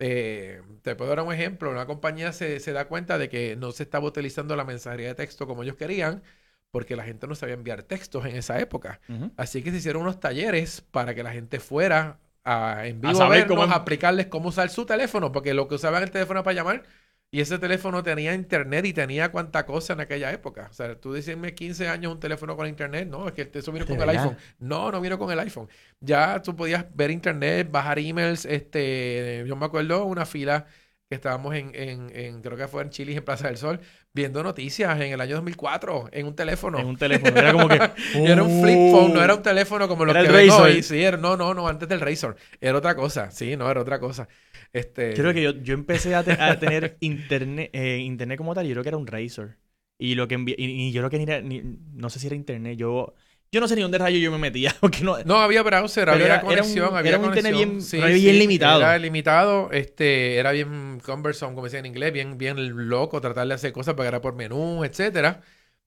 [0.00, 1.70] Eh, te puedo dar un ejemplo.
[1.70, 5.46] Una compañía se, da cuenta de que no se estaba utilizando la mensajería de texto
[5.46, 6.22] como ellos querían
[6.70, 9.00] porque la gente no sabía enviar textos en esa época.
[9.36, 13.16] Así que se hicieron unos talleres para que la gente fuera a en vivo a,
[13.16, 16.84] saber cómo aplicarles cómo usar su teléfono, porque lo que usaban el teléfono para llamar
[17.32, 20.68] y ese teléfono tenía internet y tenía cuánta cosa en aquella época.
[20.70, 23.86] O sea, tú decirme 15 años un teléfono con internet, no, es que eso vino
[23.86, 24.36] con el iPhone.
[24.58, 25.68] No, no vino con el iPhone.
[26.00, 30.66] Ya tú podías ver internet, bajar emails, este, yo me acuerdo una fila
[31.08, 33.80] que estábamos en, en, en, creo que fue en Chile, en Plaza del Sol,
[34.12, 36.78] viendo noticias en el año 2004 en un teléfono.
[36.78, 37.36] En un teléfono.
[37.38, 37.76] Era como que...
[38.14, 40.82] era un flip phone, no era un teléfono como lo que ven hoy.
[40.82, 42.36] Sí, era, no, no, no, antes del Razor.
[42.60, 43.30] Era otra cosa.
[43.30, 44.28] Sí, no, era otra cosa.
[44.72, 45.14] Este...
[45.14, 48.82] Creo que yo, yo empecé a, tener internet, eh, internet como tal, y yo creo
[48.82, 49.56] que era un Razor.
[49.98, 53.14] Y lo que y, yo creo que ni, no sé si era internet, yo
[53.52, 54.74] yo no sé ni dónde rayo yo me metía.
[54.80, 56.96] Porque no, no había browser, había conexión.
[56.96, 58.80] había un internet bien, bien limitado.
[58.80, 63.54] Era limitado, este, era bien cumbersome, como decía en inglés, bien, bien loco, tratar de
[63.54, 65.42] hacer cosas, pagar por menú, etcétera.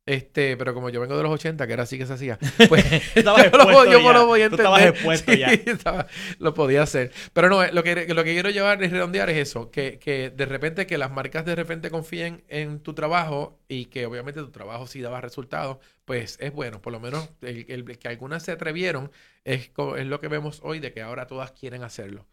[0.06, 2.38] Este, pero como yo vengo de los 80, que era así que se hacía,
[2.68, 2.84] pues
[3.16, 4.66] yo, lo, yo lo voy a entender.
[4.66, 6.08] Tú estabas expuesto ya.
[6.40, 7.12] lo podía hacer.
[7.32, 10.46] Pero no, lo que, lo que quiero llevar y redondear es eso, que, que de
[10.46, 14.88] repente que las marcas de repente confíen en tu trabajo y que obviamente tu trabajo
[14.88, 16.82] sí daba resultados, pues es bueno.
[16.82, 19.12] Por lo menos el, que algunas se atrevieron
[19.44, 22.26] es, es lo que vemos hoy de que ahora todas quieren hacerlo.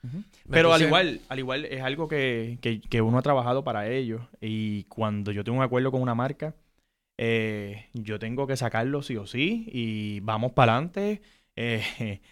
[0.48, 4.28] Pero al igual, al igual es algo que, que, que uno ha trabajado para ello
[4.40, 6.54] y cuando yo tengo un acuerdo con una marca
[7.22, 11.20] eh, yo tengo que sacarlo sí o sí y vamos para adelante.
[11.54, 11.82] Eh,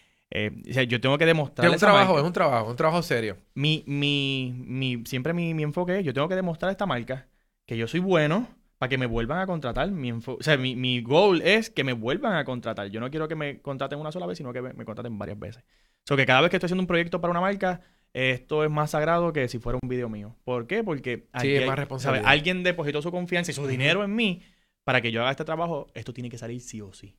[0.31, 1.67] eh, o sea, yo tengo que demostrar.
[1.67, 3.37] Es un trabajo, es un trabajo, un trabajo serio.
[3.53, 7.27] Mi, mi, mi, siempre mi, mi, enfoque es: yo tengo que demostrar a esta marca
[7.67, 8.49] que yo soy bueno
[8.79, 9.91] para que me vuelvan a contratar.
[9.91, 12.89] Mi o sea, mi, mi goal es que me vuelvan a contratar.
[12.89, 15.65] Yo no quiero que me contraten una sola vez, sino que me, contraten varias veces.
[15.65, 17.81] O sea, que cada vez que estoy haciendo un proyecto para una marca,
[18.13, 20.37] esto es más sagrado que si fuera un video mío.
[20.45, 20.83] ¿Por qué?
[20.85, 24.43] Porque alguien depositó su confianza y su dinero en mí
[24.85, 27.15] para que yo haga este trabajo, esto tiene que salir sí o sí.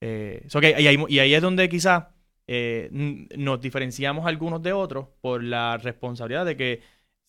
[0.00, 0.46] Eh,
[1.08, 2.04] y, ahí, es donde quizás
[2.46, 2.88] eh,
[3.36, 6.80] nos diferenciamos algunos de otros por la responsabilidad de que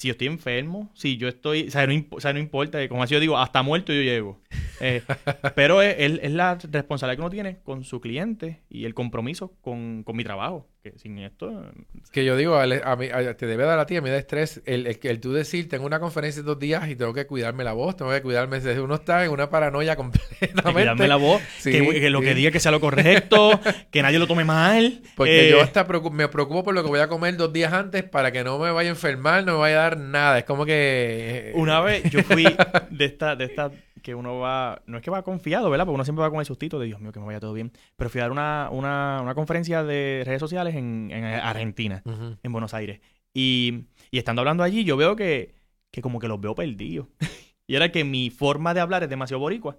[0.01, 3.37] si yo estoy enfermo, si yo estoy, o sea, no, importa, como así yo digo,
[3.37, 4.39] hasta muerto yo llego.
[4.79, 5.03] Eh,
[5.55, 10.01] pero es, es, la responsabilidad que uno tiene con su cliente y el compromiso con,
[10.01, 11.65] con mi trabajo que sin esto...
[12.11, 12.65] Que yo digo, a,
[12.95, 13.07] mí,
[13.37, 15.85] te debe dar a ti, a mí da estrés el, el, el, tú decir, tengo
[15.85, 19.23] una conferencia dos días y tengo que cuidarme la voz, tengo que cuidarme, uno está
[19.23, 20.71] en una paranoia completamente.
[20.73, 23.59] cuidarme la voz, que, lo que diga que sea lo correcto,
[23.91, 25.01] que nadie lo tome mal.
[25.15, 28.03] Porque yo eh, hasta me preocupo por lo que voy a comer dos días antes
[28.03, 30.65] para que no me vaya a enfermar, no me vaya a dar nada, es como
[30.65, 31.51] que...
[31.55, 32.43] Una vez yo fui
[32.89, 33.35] de esta...
[33.35, 33.71] De esta
[34.01, 35.85] que uno va, no es que va confiado, ¿verdad?
[35.85, 37.71] Porque uno siempre va con el sustito de Dios mío, que me vaya todo bien.
[37.95, 42.51] Pero fui a dar una, una, una conferencia de redes sociales en, en Argentina, en
[42.51, 43.01] Buenos Aires.
[43.33, 45.55] Y, y, estando hablando allí, yo veo que,
[45.91, 47.07] que como que los veo perdidos.
[47.67, 49.77] y era que mi forma de hablar es demasiado boricua.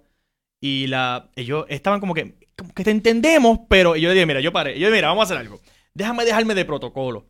[0.59, 4.39] Y la, ellos estaban como que, como que te entendemos, pero yo le dije, mira,
[4.39, 4.73] yo paré.
[4.73, 5.59] Yo dije, mira, vamos a hacer algo.
[5.93, 7.27] Déjame dejarme de protocolo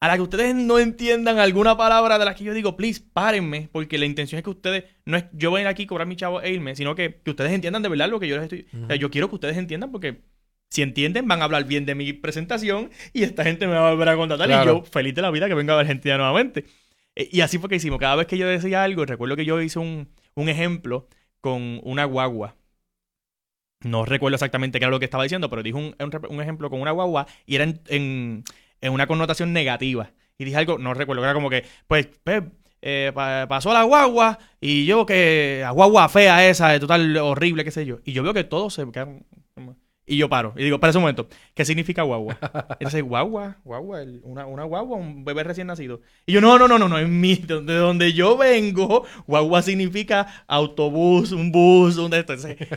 [0.00, 3.68] a la que ustedes no entiendan alguna palabra de la que yo digo, please, párenme,
[3.72, 6.06] porque la intención es que ustedes, no es yo voy a ir aquí a cobrar
[6.06, 8.44] mi chavo e irme, sino que, que ustedes entiendan de verdad lo que yo les
[8.44, 8.66] estoy...
[8.84, 10.22] o sea, yo quiero que ustedes entiendan porque
[10.70, 13.90] si entienden van a hablar bien de mi presentación y esta gente me va a
[13.92, 16.64] volver a contratar y yo feliz de la vida que venga a Argentina nuevamente.
[17.14, 17.98] E, y así fue que hicimos.
[17.98, 21.08] Cada vez que yo decía algo, recuerdo que yo hice un, un ejemplo
[21.40, 22.56] con una guagua.
[23.82, 25.94] No recuerdo exactamente qué era lo que estaba diciendo, pero dije un,
[26.28, 28.44] un, ejemplo con una guagua y era en
[28.80, 30.12] en una connotación negativa.
[30.38, 32.42] Y dije algo, no recuerdo, era como que, pues, pues
[32.82, 37.86] eh, pasó la guagua y yo que la guagua fea esa, total horrible, qué sé
[37.86, 38.00] yo.
[38.04, 39.24] Y yo veo que todos se quedan...
[40.06, 42.38] Y yo paro y digo, para ese momento, ¿qué significa guagua?
[42.78, 46.00] Entonces, guagua, guagua, una, una, guagua, un bebé recién nacido.
[46.26, 50.44] Y yo, no, no, no, no, no, en mí, de donde yo vengo, guagua significa
[50.46, 52.34] autobús, un bus, un de esto.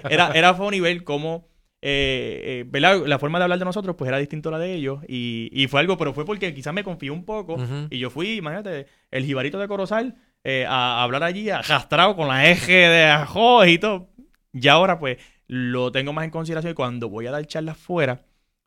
[0.10, 1.48] era, era funny ver cómo
[1.82, 5.00] eh, eh la forma de hablar de nosotros pues era distinto a la de ellos
[5.08, 7.58] y, y fue algo, pero fue porque quizás me confié un poco
[7.90, 12.50] y yo fui, imagínate, el jibarito de Corozal eh, a, hablar allí arrastrado con la
[12.50, 14.10] eje de ajo y todo.
[14.54, 15.18] Y ahora pues
[15.50, 18.24] lo tengo más en consideración y cuando voy a dar charlas fuera,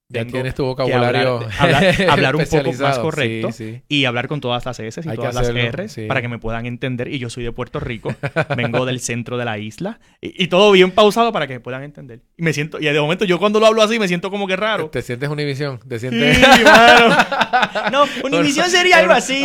[0.09, 1.41] ya tienes tu vocabulario.
[2.09, 3.49] Hablar, un poco más correcto
[3.89, 7.09] y hablar con todas las S y todas las R para que me puedan entender.
[7.09, 8.14] Y yo soy de Puerto Rico,
[8.57, 12.20] vengo del centro de la isla y, todo bien pausado para que me puedan entender.
[12.37, 14.57] Y me siento, y de momento yo cuando lo hablo así me siento como que
[14.57, 14.91] raro.
[14.91, 16.39] Te sientes Univisión, te sientes.
[17.91, 19.45] No, Univisión sería algo así.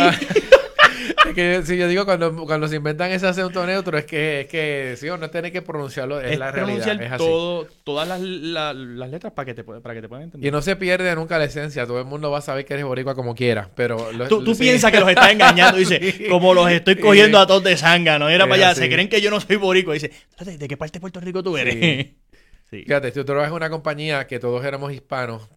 [1.64, 5.08] Si yo digo cuando, cuando se inventan ese acento neutro es que, es que sí
[5.08, 7.00] o no tiene que pronunciarlo, es, la realidad.
[7.00, 10.48] Es todo, todas las, las, letras para que, te, para que te puedan entender.
[10.48, 12.86] Y no se pierde nunca la esencia, todo el mundo va a saber que eres
[12.86, 14.10] boricua como quiera, pero...
[14.28, 17.76] tú, tú piensas que los estás engañando, dice, como los estoy cogiendo a todos de
[17.76, 20.10] sanga, no era para allá, se creen que yo no soy boricua, dice,
[20.44, 22.06] ¿de qué parte de Puerto Rico tú eres?
[22.70, 22.82] Sí.
[22.82, 25.48] Fíjate, si tú trabajas en una compañía que todos éramos hispanos,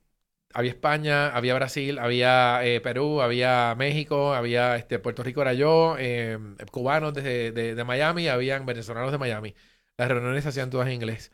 [0.54, 5.95] había España, había Brasil, había eh, Perú, había México, había este, Puerto Rico era yo,
[5.99, 6.38] eh,
[6.72, 9.56] cubanos de, de, Miami, habían venezolanos de Miami.
[9.97, 11.32] Las reuniones se hacían todas en inglés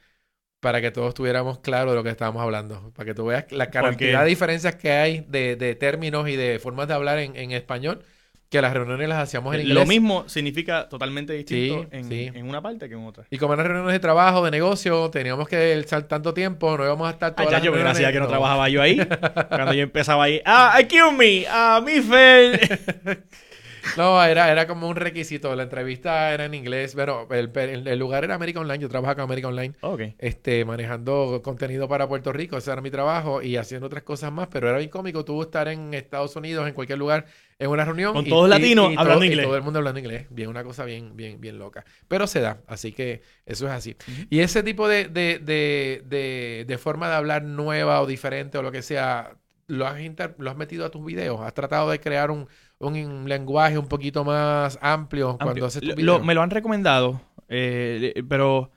[0.60, 3.70] para que todos tuviéramos claro de lo que estábamos hablando, para que tú veas la
[3.70, 7.52] cantidad de diferencias que hay de, de, términos y de formas de hablar en, en
[7.52, 8.04] español
[8.50, 9.76] que las reuniones las hacíamos en inglés.
[9.76, 13.26] Lo mismo significa totalmente distinto en, una parte que en otra.
[13.30, 17.08] Y como eran reuniones de trabajo, de negocio, teníamos que estar tanto tiempo, no íbamos
[17.08, 18.98] a estar todas ah, ya yo gracias que no, trabajaba yo ahí.
[19.50, 21.98] cuando yo empezaba ahí, ah, excuse me, ah, mi.
[23.96, 25.56] No, era, era como un requisito.
[25.56, 28.80] La entrevista era en inglés, pero el, lugar era América Online.
[28.80, 29.76] Yo trabajaba con América Online.
[30.18, 32.58] Este, manejando contenido para Puerto Rico.
[32.58, 34.48] Ese era mi trabajo y haciendo otras cosas más.
[34.48, 35.24] Pero era bien cómico.
[35.24, 37.26] Tuvo estar en Estados Unidos, en cualquier lugar,
[37.60, 38.14] en una reunión.
[38.14, 39.46] Con todos latinos hablando inglés.
[39.46, 40.28] todo el mundo hablando inglés.
[40.30, 41.86] Bien, una cosa bien, bien, bien loca.
[42.08, 42.62] Pero se da.
[42.68, 43.96] Así que eso es así.
[44.30, 48.72] Y ese tipo de, de, de, de, forma de hablar nueva o diferente o lo
[48.72, 49.98] que sea, lo has,
[50.38, 51.42] lo has metido a tus videos.
[51.42, 52.48] Has tratado de crear un
[52.80, 56.20] un lenguaje un poquito más amplio, cuando haces tu video.
[56.20, 58.72] me lo han recomendado, eh, pero...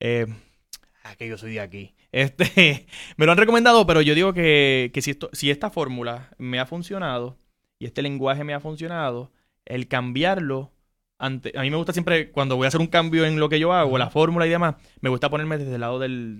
[0.00, 0.26] Eh,
[1.04, 1.94] ah, que yo soy de aquí.
[2.10, 2.86] Este,
[3.16, 6.58] me lo han recomendado, pero yo digo que, que si, esto, si esta fórmula me
[6.58, 7.38] ha funcionado
[7.78, 9.32] y este lenguaje me ha funcionado,
[9.64, 10.72] el cambiarlo
[11.18, 13.60] ante, a mí me gusta siempre, cuando voy a hacer un cambio en lo que
[13.60, 16.38] yo hago, la fórmula y demás, me gusta ponerme desde el lado del,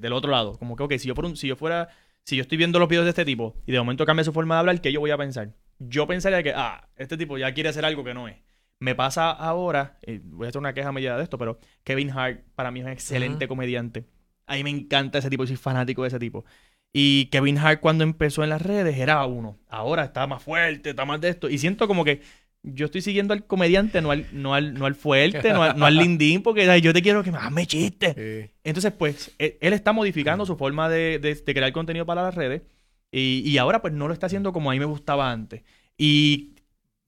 [0.00, 0.58] del otro lado.
[0.58, 1.88] Como que, ok, si yo, por un, si yo fuera,
[2.26, 4.56] si yo estoy viendo los videos de este tipo y de momento cambia su forma
[4.56, 5.54] de hablar, ¿qué yo voy a pensar?
[5.78, 8.36] yo pensaría que, ah, este tipo ya quiere hacer algo que no es.
[8.78, 12.44] Me pasa ahora, y voy a hacer una queja medida de esto, pero Kevin Hart
[12.54, 14.06] para mí es un excelente comediante.
[14.46, 16.44] A mí me encanta ese tipo, soy fanático de ese tipo.
[16.92, 19.58] Y Kevin Hart cuando empezó en las redes era uno.
[19.68, 21.48] Ahora está más fuerte, está más de esto.
[21.48, 22.22] Y siento como que
[22.66, 26.42] yo estoy siguiendo al comediante, no al, no al, no al fuerte, no al, lindín,
[26.42, 28.52] porque yo te quiero que me chiste.
[28.64, 32.62] Entonces, pues, él, está modificando su forma de, de, de, crear contenido para las redes.
[33.10, 35.62] Y, ahora pues no lo está haciendo como a mí me gustaba antes.
[35.96, 36.56] Y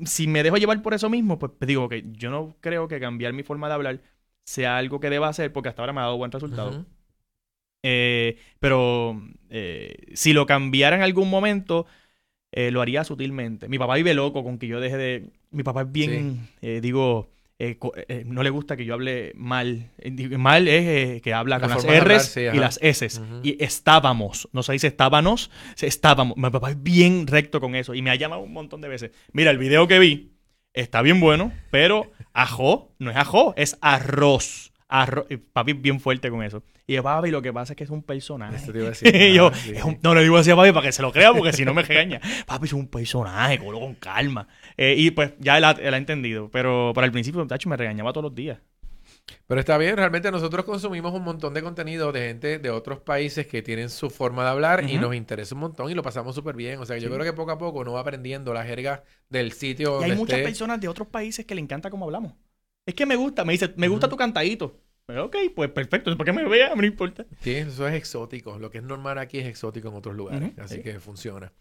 [0.05, 3.01] si me dejo llevar por eso mismo, pues, pues digo que yo no creo que
[3.01, 4.01] cambiar mi forma de hablar
[4.45, 6.87] sea algo que deba hacer porque hasta ahora me ha dado buen resultado.
[7.83, 11.87] Eh, pero eh, si lo cambiara en algún momento,
[12.53, 13.69] eh, lo haría sutilmente.
[13.69, 15.31] Mi papá vive loco con que yo deje de...
[15.51, 17.29] Mi papá es bien, digo,
[17.61, 17.77] eh,
[18.07, 19.91] eh, no le gusta que yo hable mal.
[19.99, 23.09] Eh, mal es que habla con las R's y las S.
[23.43, 24.49] Y estábamos.
[24.53, 26.37] No se dice estábamos, estábamos.
[26.37, 29.11] Mi papá es bien recto con eso y me ha llamado un montón de veces.
[29.33, 30.35] Mira, el video que vi
[30.73, 34.68] está bien bueno, pero ajo no es ajo, es arroz.
[34.89, 35.27] Arroz.
[35.53, 36.63] Papi bien fuerte con eso.
[36.87, 38.57] Y yo, papi, lo que pasa es que es un personaje.
[39.05, 41.53] y yo, ah, no le digo así a papi para que se lo crea, porque
[41.53, 42.21] si no me regaña.
[42.47, 44.49] Papi, es un personaje, con calma.
[44.77, 46.51] Eh, y pues ya él ha, entendido.
[46.51, 48.59] Pero por el principio, tacho, me regañaba todos los días.
[49.47, 53.47] Pero está bien, realmente nosotros consumimos un montón de contenido de gente de otros países
[53.47, 56.57] que tienen su forma de hablar y nos interesa un montón y lo pasamos súper
[56.57, 56.79] bien.
[56.79, 60.01] O sea, yo creo que poco a poco uno va aprendiendo la jerga del sitio.
[60.01, 62.33] Y hay muchas personas de otros países que le encanta cómo hablamos.
[62.89, 64.81] Es que me gusta, me dice, me gusta tu cantadito.
[65.15, 66.75] Ok, pues perfecto, ¿por qué me vea?
[66.75, 67.27] No importa.
[67.43, 68.59] Sí, eso es exótico.
[68.59, 70.59] Lo que es normal aquí es exótico en otros lugares.
[70.59, 71.53] Así que funciona.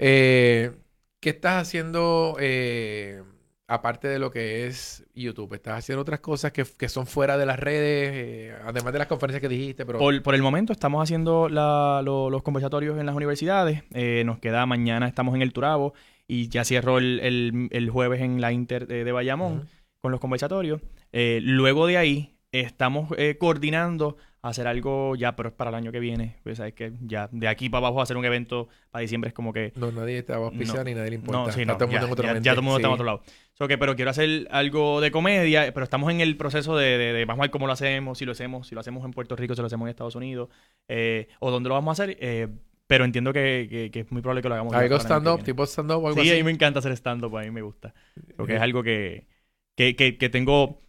[0.00, 0.72] Eh,
[1.20, 3.22] ¿Qué estás haciendo eh,
[3.68, 5.54] aparte de lo que es YouTube?
[5.54, 9.40] ¿Estás haciendo otras cosas que, son fuera de las redes, eh, además de las conferencias
[9.40, 9.86] que dijiste?
[9.86, 10.00] Pero...
[10.00, 13.84] Por, el momento estamos haciendo los conversatorios en las universidades.
[14.24, 15.94] nos queda mañana, estamos en el Turabo
[16.26, 19.68] y ya cierro el, jueves en la Inter de, Bayamón
[20.04, 20.82] con los conversatorios.
[21.12, 25.98] luego de ahí Estamos eh, coordinando hacer algo ya, pero es para el año que
[25.98, 26.36] viene.
[26.44, 29.52] Pues sabes que ya de aquí para abajo hacer un evento para diciembre es como
[29.52, 29.72] que.
[29.74, 31.38] No, nadie está a ni nadie le importa.
[31.38, 33.22] No, sí, no, todo ya, en otro ya, todo el mundo está en otro lado.
[33.54, 37.24] So que, pero quiero hacer algo de comedia, pero estamos en el proceso de, de,
[37.24, 39.56] vamos a ver cómo lo hacemos, si lo hacemos, si lo hacemos en Puerto Rico,
[39.56, 40.48] si lo hacemos en Estados Unidos,
[40.86, 42.16] eh, o dónde lo vamos a hacer.
[42.20, 42.46] Eh,
[42.86, 44.74] pero entiendo que, que, es muy probable que lo hagamos.
[44.74, 45.42] ¿Algo stand-up?
[45.42, 46.30] ¿Tipo stand-up o algo sí, así?
[46.30, 47.92] a mí me encanta hacer stand-up, a mí me gusta.
[48.36, 49.26] Porque es algo que,
[49.74, 50.80] que, que tengo...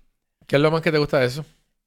[0.47, 1.45] ¿Qué es lo más que te gusta de eso?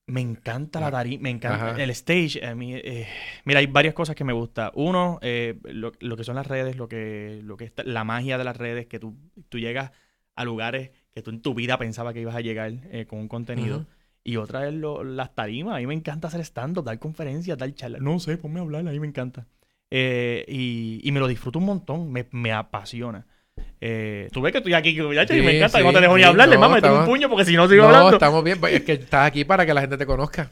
[0.08, 2.42] Me encanta la tarima, me encanta el stage.
[2.42, 3.06] A mí, eh,
[3.44, 4.72] mira, hay varias cosas que me gusta.
[4.74, 8.44] Uno, eh, lo, que son las redes, lo que, lo que es la magia de
[8.44, 9.18] las redes, que tú,
[9.50, 9.92] tú llegas
[10.34, 13.28] a lugares que tú en tu vida pensabas que ibas a llegar eh, con un
[13.28, 13.84] contenido.
[14.24, 15.76] Y otra es lo, las tarimas.
[15.76, 18.00] A mí me encanta hacer stand-up, dar conferencias, dar charlas.
[18.00, 19.46] No sé, ponme a hablar, a mí me encanta.
[19.90, 23.26] y, y, me lo disfruto un montón, me, me apasiona.
[23.80, 25.02] Eh, tú ves que estoy aquí, y
[25.42, 27.68] me encanta, no te dejo ni hablarle, mamá, me tengo un puño porque si no
[27.68, 28.12] sigo no, hablando.
[28.12, 30.50] estamos bien, pues, es que estás aquí para que la gente te conozca.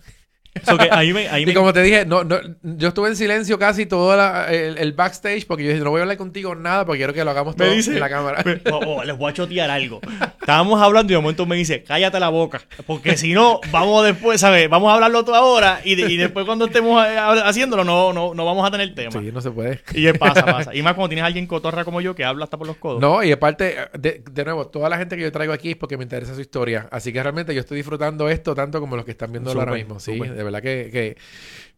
[1.38, 4.14] Y como te dije, no, no, yo estuve en silencio casi todo
[4.48, 7.30] el, backstage porque yo dije, no voy a hablar contigo nada porque quiero que lo
[7.30, 8.44] hagamos todo en la cámara.
[8.72, 10.00] Oh, oh, les voy a chotear algo.
[10.40, 12.60] Estábamos hablando y de momento me dice, cállate la boca.
[12.86, 14.68] Porque si no, vamos después, ¿sabes?
[14.68, 18.66] Vamos a hablarlo todo ahora y, después cuando estemos eh, haciéndolo no, no, no vamos
[18.66, 19.12] a tener tema.
[19.12, 19.80] Sí, no se puede.
[19.92, 20.74] Y pasa, pasa.
[20.74, 23.00] Y más cuando tienes a alguien cotorra como yo que habla hasta por los codos.
[23.00, 25.96] No, y aparte, de, de nuevo, toda la gente que yo traigo aquí es porque
[25.96, 26.88] me interesa su historia.
[26.90, 30.00] Así que realmente yo estoy disfrutando esto tanto como los que están viendo ahora mismo.
[30.00, 31.16] Sí, de verdad que,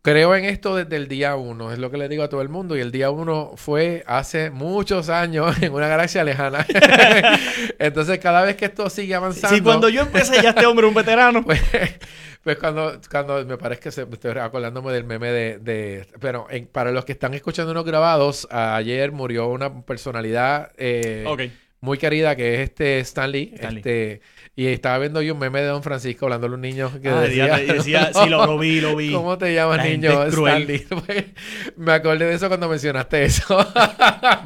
[0.02, 1.72] creo en esto desde el día uno.
[1.72, 2.76] Es lo que le digo a todo el mundo.
[2.76, 6.66] Y el día uno fue hace muchos años en una galaxia lejana.
[7.78, 9.56] Entonces, cada vez que esto sigue avanzando.
[9.56, 11.44] Sí, cuando yo empecé ya este hombre un veterano.
[12.40, 15.58] Pues, pues, cuando, cuando me parece que se, estoy acordándome del meme de.
[15.58, 20.70] de pero para los que están escuchando unos grabados, ayer murió una personalidad.
[20.78, 21.50] Eh,
[21.80, 23.54] muy querida que es este Stanley.
[23.58, 24.20] Este,
[24.58, 27.20] y estaba viendo yo un meme de Don Francisco hablando a los niños que ah,
[27.20, 29.12] decía, sí, lo, vi, lo vi.
[29.12, 30.24] ¿Cómo te llamas, niño?
[30.24, 30.84] Stanley.
[31.76, 33.44] me acordé de eso cuando mencionaste eso.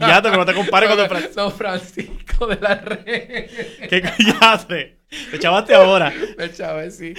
[0.00, 1.40] ya te, no te compares con Don Francisco.
[1.40, 3.46] Don Francisco de la red.
[3.88, 4.98] ¿Qué callaste?
[5.30, 6.12] Te echabaste ahora.
[6.36, 7.14] Me echavé, sí.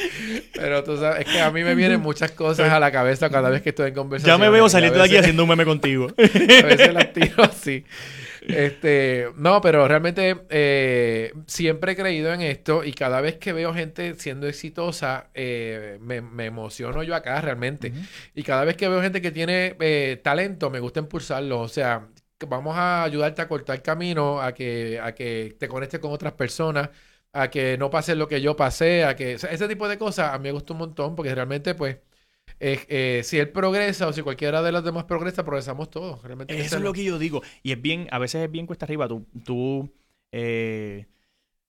[0.53, 3.49] Pero tú sabes, es que a mí me vienen muchas cosas a la cabeza cada
[3.49, 4.37] vez que estoy en conversación.
[4.37, 6.09] Ya me veo saliendo de aquí haciendo un meme contigo.
[6.15, 7.85] a veces las tiro así.
[8.47, 13.73] Este, no, pero realmente eh, siempre he creído en esto y cada vez que veo
[13.73, 17.93] gente siendo exitosa, eh, me, emociono yo acá realmente.
[18.35, 21.61] Y cada vez que veo gente que tiene eh, talento, me gusta impulsarlo.
[21.61, 22.07] O sea,
[22.47, 26.89] vamos a ayudarte a cortar camino, a que, a que te conectes con otras personas
[27.33, 30.37] a que no pase lo que yo pasé, a que ese tipo de cosas a
[30.37, 31.97] mí me gusta un montón porque realmente pues
[32.63, 36.23] eh, si él progresa o si cualquiera de los demás progresa, progresamos todos.
[36.23, 37.41] Realmente Eso es lo que yo digo.
[37.61, 39.93] Y es bien, a veces es bien cuesta arriba tú, tú
[40.31, 41.07] eh,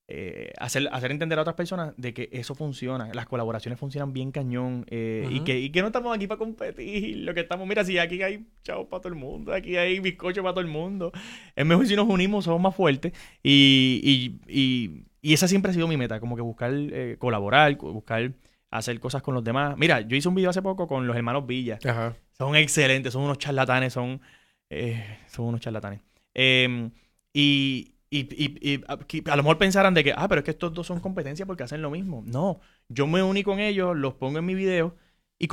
[0.07, 3.11] eh, hacer, hacer entender a otras personas de que eso funciona.
[3.13, 4.87] Las colaboraciones funcionan bien cañón.
[4.89, 7.17] y, que, y que no estamos aquí para competir.
[7.19, 10.43] Lo que estamos, mira, si aquí hay chao para todo el mundo, aquí hay bizcocho
[10.43, 11.11] para todo el mundo.
[11.57, 13.13] Es mejor si nos unimos, somos más fuertes.
[13.43, 16.73] Y, y, y, esa siempre ha sido mi meta, como que buscar
[17.19, 18.33] colaborar, buscar
[18.75, 19.77] hacer cosas con los demás.
[19.79, 21.79] Mira, yo hice un video hace poco con los hermanos Villa.
[21.85, 22.17] Ajá.
[22.37, 24.21] Son excelentes, son unos charlatanes, son,
[24.69, 26.01] eh, son unos charlatanes.
[26.35, 26.91] Em,
[27.33, 30.99] y, y, a lo mejor pensarán de que, ah, pero es que estos dos son
[30.99, 32.25] competencia porque hacen lo mismo.
[32.27, 34.97] No, yo me uní con ellos, los pongo en mi video
[35.39, 35.49] y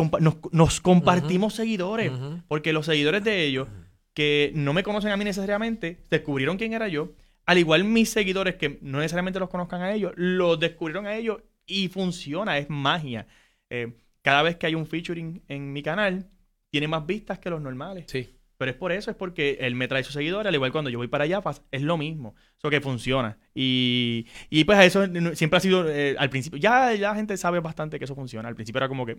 [0.51, 2.11] nos, compartimos seguidores.
[2.47, 3.67] Porque los seguidores de ellos,
[4.15, 7.11] que no me conocen a mí necesariamente, descubrieron quién era yo.
[7.45, 11.41] Al igual mis seguidores, que no necesariamente los conozcan a ellos, los descubrieron a ellos
[11.71, 13.27] y funciona, es magia.
[13.69, 16.29] Eh, cada vez que hay un featuring en mi canal,
[16.69, 18.05] tiene más vistas que los normales.
[18.07, 18.37] Sí.
[18.61, 20.99] Pero es por eso, es porque él me trae sus seguidores, al igual cuando yo
[20.99, 21.41] voy para allá,
[21.71, 22.35] es lo mismo.
[22.59, 23.39] Eso que funciona.
[23.55, 25.03] Y, y pues eso
[25.33, 28.47] siempre ha sido, eh, al principio, ya, la gente sabe bastante que eso funciona.
[28.47, 29.15] Al principio era como que...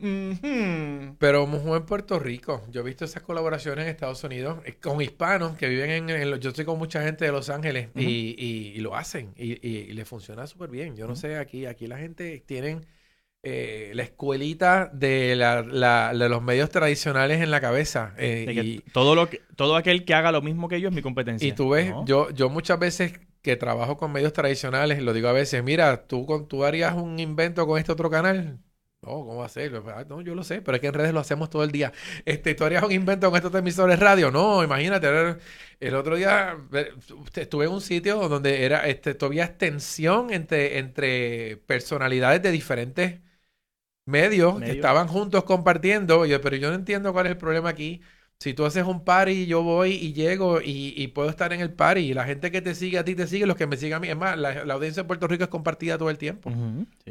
[1.18, 5.02] Pero Mujo en Puerto Rico, yo he visto esas colaboraciones en Estados Unidos eh, con
[5.02, 6.38] hispanos que viven en...
[6.38, 10.04] yo estoy con mucha gente de Los Ángeles y, y, lo hacen y, y, le
[10.04, 10.94] funciona súper bien.
[10.94, 12.86] Yo no sé, aquí, aquí la gente tienen
[13.44, 15.62] eh, la escuelita de, la,
[16.12, 18.14] de, los medios tradicionales en la cabeza.
[18.16, 21.02] Eh, y, todo, lo que, todo aquel que haga lo mismo que yo es mi
[21.02, 21.48] competencia.
[21.48, 25.32] Y tú ves, yo, yo muchas veces que trabajo con medios tradicionales, lo digo a
[25.32, 28.60] veces, mira, tú, con, tú harías un invento con este otro canal.
[29.02, 29.74] No, ¿cómo va a ser?
[29.88, 31.92] Ah, no, yo lo sé, pero es que en redes lo hacemos todo el día.
[32.24, 34.30] Este, ¿Tú harías un invento con estos emisores radio?
[34.30, 35.08] No, imagínate.
[35.80, 36.56] El otro día
[37.34, 43.20] estuve en un sitio donde era este, todavía extensión entre, entre personalidades de diferentes
[44.04, 46.26] medios que estaban juntos compartiendo.
[46.26, 48.00] Yo, pero yo no entiendo cuál es el problema aquí.
[48.38, 52.00] Si tú haces un party, yo voy y llego y, puedo estar en el party.
[52.00, 54.00] Y la gente que te sigue a ti te sigue, los que me siguen a
[54.00, 54.08] mí.
[54.08, 56.52] Es más, la, audiencia de Puerto Rico es compartida todo el tiempo.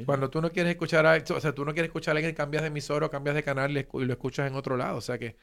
[0.05, 2.63] Cuando tú no quieres escuchar a, o sea, tú no quieres escuchar a alguien, cambias
[2.63, 4.97] de emisor o cambias de canal y lo escuchas en otro lado.
[4.97, 5.37] O sea que.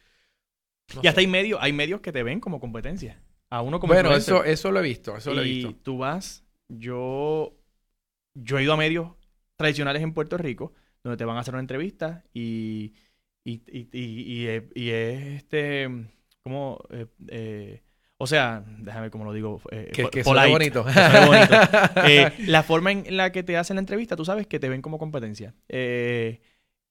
[1.03, 3.23] y hasta hay medios, hay medios que te ven como competencia.
[3.49, 5.17] A uno como Bueno, eso, eso lo he visto.
[5.17, 5.75] Eso lo he visto.
[5.83, 7.57] tú vas, yo,
[8.35, 9.13] yo he ido a medios
[9.57, 12.95] tradicionales en Puerto Rico donde te van a hacer una entrevista y,
[13.45, 15.89] y, y, y, y es este,
[16.43, 17.83] como, eh, eh,
[18.17, 19.61] o sea, déjame cómo lo digo.
[19.71, 20.85] Eh, que, que bonito.
[22.05, 24.83] Eh, la forma en la que te hacen la entrevista, tú sabes que te ven
[24.83, 25.55] como competencia.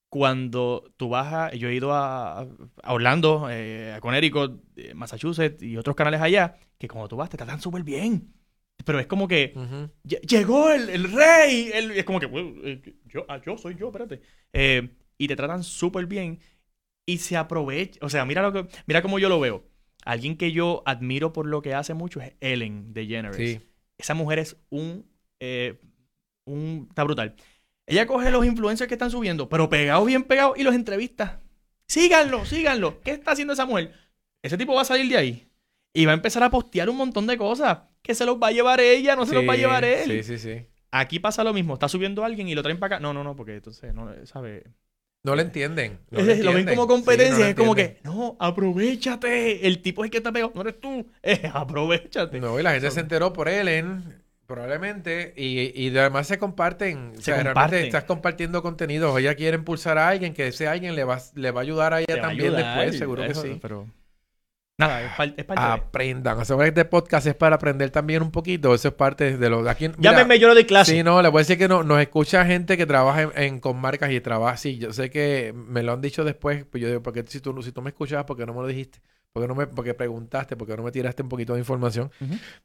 [0.10, 1.54] cuando tú vas a...
[1.54, 4.64] Yo he ido a, a Orlando, a Connecticut,
[4.96, 8.34] Massachusetts y otros canales allá, que cuando tú vas te tratan súper bien.
[8.86, 9.54] Pero es como que
[10.04, 11.72] llegó el, rey.
[11.74, 12.30] es como que
[12.64, 14.22] eh, yo, ah, yo soy yo, espérate.
[14.54, 16.40] Eh, y te tratan súper bien
[17.06, 18.00] y se aprovecha.
[18.02, 19.66] O sea, mira lo que, mira cómo yo lo veo.
[20.06, 23.60] Alguien que yo admiro por lo que hace mucho es Ellen de Sí.
[23.98, 25.06] Esa mujer es un,
[25.40, 25.82] eh,
[26.46, 26.88] un.
[26.90, 27.36] Está brutal.
[27.88, 31.42] Ella coge los influencers que están subiendo, pero pegados, bien pegados, y los entrevista.
[31.88, 33.02] Síganlo, síganlo.
[33.02, 33.94] ¿Qué está haciendo esa mujer?
[34.42, 35.48] Ese tipo va a salir de ahí.
[35.94, 37.80] Y va a empezar a postear un montón de cosas.
[38.08, 40.10] Que se los va a llevar ella, no se los va a llevar él.
[40.10, 40.66] Sí, sí, sí.
[40.90, 41.74] Aquí pasa lo mismo.
[41.74, 43.02] Está subiendo alguien y lo traen para acá.
[43.02, 44.64] No, no, no, porque entonces, no, ¿sabe?
[45.24, 46.00] No le entienden.
[46.10, 47.50] lo ven como competencia.
[47.50, 49.68] es como que, no, aprovechate.
[49.68, 50.54] El tipo es el que está pegado.
[50.56, 51.06] No eres tú.
[51.54, 52.40] aprovechate.
[52.40, 57.34] No, y la gente se enteró por Ellen Probablemente, y, y además se comparten, se
[57.34, 61.04] o sea, realmente estás compartiendo contenido, ella quiere impulsar a alguien, que ese alguien le
[61.04, 63.60] va, le va a ayudar a ella también después, seguro que sí.
[63.62, 63.90] Pero...
[64.80, 66.38] Nada, es, parte, es Aprendan.
[66.38, 68.76] O sea, este podcast es para aprender también un poquito.
[68.76, 69.68] Eso es parte de lo...
[69.68, 70.92] Aquí, Llámenme, yo lo de clase.
[70.92, 73.82] Sí, no, le voy a decir que no, nos escucha gente que trabaja en, con
[73.82, 74.56] marcas y trabaja...
[74.56, 77.60] Sí, yo sé que me lo han dicho después, pues yo digo, porque si tú,
[77.64, 79.00] si tú me escuchabas, porque no me lo dijiste?
[79.38, 82.10] Porque no me, porque preguntaste, porque no me tiraste un poquito de información.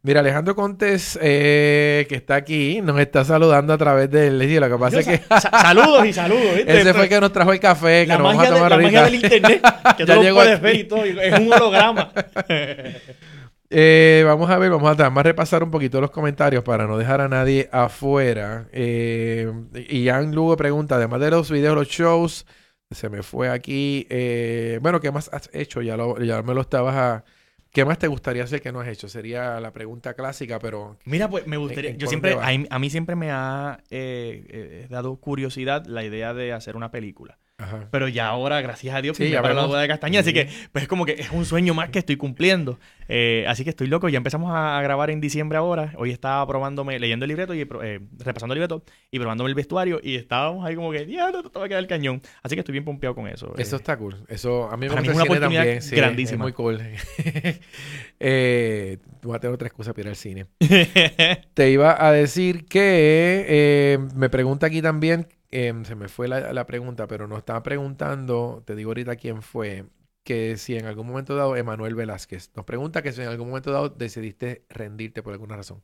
[0.01, 4.79] Mira, Alejandro Contes, eh, que está aquí, nos está saludando a través del Lo que
[4.79, 5.21] pasa es que.
[5.39, 6.61] saludos y saludos.
[6.67, 9.03] Ese fue el que nos trajo el café, que nos vamos a tomar La magia
[9.05, 9.63] del internet,
[9.99, 12.11] que ya llegó puedes ver y todo, es un holograma.
[13.69, 17.29] eh, vamos a ver, vamos a, repasar un poquito los comentarios para no dejar a
[17.29, 18.65] nadie afuera.
[18.73, 19.53] Eh,
[19.91, 22.47] y Ian Lugo pregunta, además de los videos, los shows.
[22.95, 24.07] Se me fue aquí.
[24.11, 25.83] Eh, bueno, ¿qué más has hecho?
[25.83, 27.25] Ya, lo, ya me lo estabas a...
[27.73, 29.09] ¿Qué más te gustaría hacer que no has hecho?
[29.09, 30.99] Sería la pregunta clásica, pero...
[31.07, 31.93] Mira, pues me gustaría...
[31.93, 32.37] yo siempre...
[32.39, 37.39] A, mí siempre me ha eh, eh, dado curiosidad la idea de hacer una película.
[37.91, 40.21] Pero ya ahora, gracias a Dios, sí, para la boda de castaña.
[40.21, 42.79] Así que, pues es como que es un sueño más que estoy cumpliendo.
[43.09, 44.09] Eh, así que estoy loco.
[44.09, 45.93] Ya empezamos a, grabar en diciembre ahora.
[45.97, 50.01] Hoy estaba probándome, leyendo el libreto y eh, repasando el libreto y probándome el vestuario.
[50.03, 52.23] Y estábamos ahí como que, ya, no, te va a quedar el cañón.
[52.43, 53.55] Así que estoy bien pompeado con eso.
[53.57, 53.79] Eso eh.
[53.79, 54.17] está cool.
[54.29, 55.81] Eso a mí me gusta una también.
[55.91, 56.37] grandísima.
[56.37, 56.79] Es muy cool.
[59.23, 60.47] voy a tener otra excusa para ir al cine.
[61.55, 67.07] te iba a decir que me pregunta aquí también Em, se me fue la, pregunta,
[67.07, 69.85] pero nos estaba preguntando, te digo ahorita quién fue,
[70.25, 73.71] que si en algún momento dado, Emanuel Velázquez, nos pregunta que si en algún momento
[73.71, 75.83] dado decidiste rendirte por alguna razón.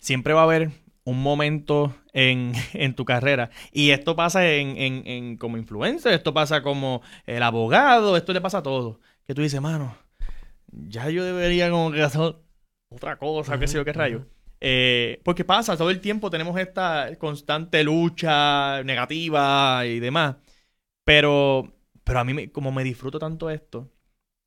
[0.00, 0.70] Siempre va a haber
[1.04, 2.54] un momento en,
[2.96, 3.50] tu carrera.
[3.70, 8.58] Y esto pasa en, en, como influencer, esto pasa como el abogado, esto le pasa
[8.58, 9.00] a todo.
[9.26, 9.94] Que tú dices, mano,
[10.72, 12.36] ya yo debería como que hacer
[12.90, 14.26] otra cosa, qué sé yo, qué rayo.
[14.60, 20.36] Eh, porque pasa, todo el tiempo tenemos esta constante lucha negativa y demás.
[21.04, 21.72] Pero,
[22.04, 23.90] pero a mí, como me disfruto tanto esto,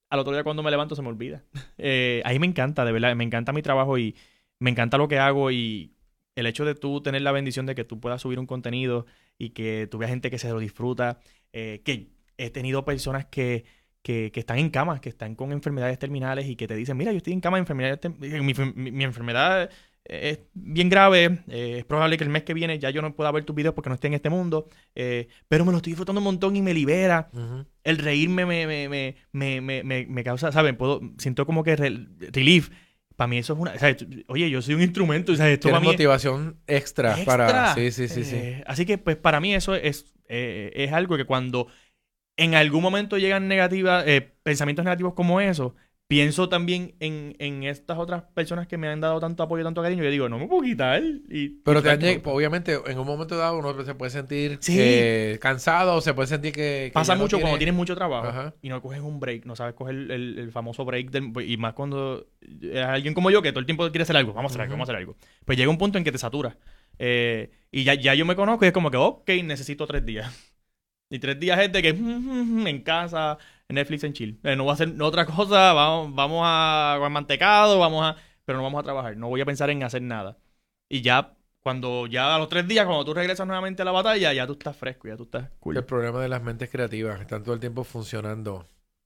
[0.09, 1.43] al otro día cuando me levanto se me olvida.
[1.83, 4.15] Eh, ahí me encanta, de verdad, me encanta mi trabajo y
[4.59, 5.95] me encanta lo que hago y
[6.35, 9.07] el hecho de tú tener la bendición de que tú puedas subir un contenido
[9.39, 11.19] y que tú veas gente que se lo disfruta,
[11.53, 13.65] eh, que he tenido personas que,
[14.03, 17.17] que, están en cama, que están con enfermedades terminales y que te dicen, mira, yo
[17.17, 19.71] estoy en cama de enfermedades, mi, mi, mi enfermedad
[20.05, 21.43] es bien grave.
[21.47, 23.73] Eh, es probable que el mes que viene ya yo no pueda ver tus videos
[23.73, 24.67] porque no esté en este mundo.
[24.95, 27.29] Eh, pero me lo estoy disfrutando un montón y me libera.
[27.83, 30.75] El reírme me, me, me, me, me causa, ¿saben?
[30.75, 32.69] Puedo, siento como que relief.
[33.15, 33.73] Para mí eso es una...
[34.27, 35.35] oye, yo soy un instrumento.
[35.35, 35.53] ¿sabes?
[35.53, 37.73] Esto para motivación extra, para...
[37.75, 38.35] Sí, sí, sí, sí.
[38.35, 41.67] Eh, así que pues para mí eso es, es algo que cuando
[42.37, 44.05] en algún momento llegan negativas,
[44.41, 45.75] pensamientos negativos como eso,
[46.11, 50.03] pienso también en, en, estas otras personas que me han dado tanto apoyo, tanto cariño.
[50.03, 51.01] Yo digo, no me puedo quitar.
[51.29, 56.01] Y, Pero te obviamente, en un momento dado uno se puede sentir eh, cansado o
[56.01, 56.91] se puede sentir que.
[56.93, 60.51] Pasa mucho cuando tienes mucho trabajo y no coges un break, no sabes coger el,
[60.51, 61.15] famoso break.
[61.47, 62.27] y más cuando
[62.61, 64.33] es alguien como yo que todo el tiempo quiere hacer algo.
[64.33, 65.15] Vamos a hacer algo, vamos a hacer algo.
[65.45, 66.57] Pues llega un punto en que te satura.
[66.99, 70.29] Eh, y ya, ya yo me conozco y es como que, ok, necesito tres días.
[71.13, 74.39] Y tres días gente que en casa, en Netflix en chill.
[74.43, 78.15] Eh, no voy a hacer otra cosa, vamos, vamos a comer mantecado, vamos a...
[78.45, 80.37] Pero no vamos a trabajar, no voy a pensar en hacer nada.
[80.89, 84.33] Y ya, cuando ya a los tres días, cuando tú regresas nuevamente a la batalla,
[84.33, 85.77] ya tú estás fresco, ya tú estás cool.
[85.77, 88.65] El problema de las mentes creativas, están todo el tiempo funcionando.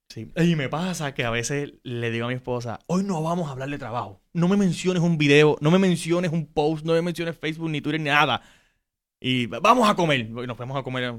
[0.09, 0.31] Sí.
[0.37, 3.51] Y me pasa que a veces le digo a mi esposa, hoy no vamos a
[3.51, 4.21] hablar de trabajo.
[4.33, 7.81] No me menciones un video, no me menciones un post, no me menciones Facebook, ni
[7.81, 8.41] Twitter, ni nada.
[9.19, 10.21] Y vamos a comer.
[10.21, 11.15] Y nos fuimos a comer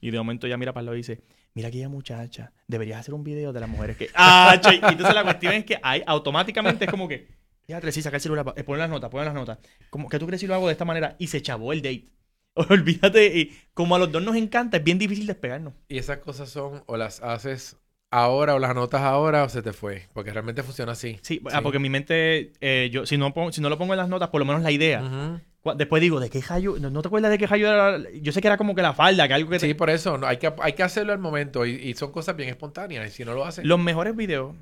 [0.00, 1.22] y de momento ya mira para y dice,
[1.54, 4.10] mira aquella muchacha, deberías hacer un video de las mujeres que...
[4.14, 4.60] ¡Ah!
[4.64, 7.28] y entonces la cuestión es que hay, automáticamente es como que,
[7.66, 9.58] ya, sí, saca el celular, eh, las notas, pon las notas.
[9.90, 12.06] Como que tú crees si lo hago de esta manera y se chavó el date.
[12.54, 15.74] Olvídate, y como a los dos nos encanta, es bien difícil despegarnos.
[15.88, 17.76] Y esas cosas son, o las haces
[18.10, 20.08] ahora o las notas ahora o se te fue.
[20.12, 21.18] Porque realmente funciona así.
[21.22, 24.08] Sí, ah, porque mi mente, eh, yo, si no, si no lo pongo en las
[24.08, 25.40] notas, por lo menos la idea.
[25.76, 26.78] Después digo, ¿de qué Jayo?
[26.78, 27.98] ¿No, te acuerdas de qué Jayo era?
[28.20, 29.58] Yo sé que era como que la falda, que algo que...
[29.58, 30.18] Sí, por eso.
[30.24, 31.66] hay, que, hay que hacerlo al momento.
[31.66, 33.08] Y, son cosas bien espontáneas.
[33.08, 33.66] Y si no lo hacen...
[33.66, 34.54] Los mejores videos,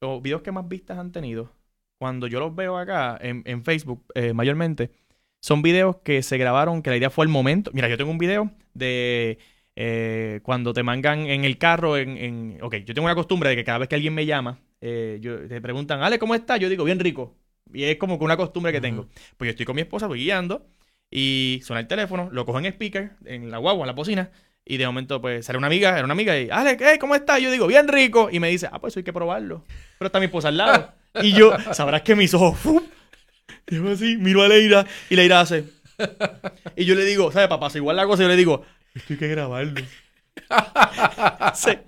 [0.00, 1.50] los videos que más vistas han tenido,
[1.98, 4.90] cuando yo los veo acá en, Facebook, eh, mayormente,
[5.40, 7.70] son videos que se grabaron, que la idea fue el momento.
[7.72, 9.38] Mira, yo tengo un video de
[9.76, 13.56] eh, cuando te mangan en el carro, en, en, Ok, yo tengo una costumbre de
[13.56, 16.60] que cada vez que alguien me llama, eh, yo, te preguntan, Ale, ¿cómo estás?
[16.60, 17.34] Yo digo, bien rico.
[17.72, 19.08] Y es como que una costumbre que tengo.
[19.36, 20.66] Pues yo estoy con mi esposa, voy guiando,
[21.10, 24.30] y suena el teléfono, lo cojo en speaker, en la guagua, en la bocina,
[24.64, 26.98] y de momento, pues, sale una amiga, era una amiga, y, Ale, ¿qué?
[26.98, 27.40] ¿cómo estás?
[27.40, 28.28] Yo digo, bien rico.
[28.32, 29.64] Y me dice, ah, pues eso hay que probarlo.
[29.98, 30.92] Pero está mi esposa al lado.
[31.22, 32.82] y yo, sabrás que mis ojos,
[33.68, 35.64] Digo así, miro a Leira, y Leira hace.
[36.76, 37.70] Y yo le digo, ¿sabes, papá?
[37.70, 38.64] Si igual la cosa, yo le digo,
[38.94, 39.80] esto hay que grabarlo.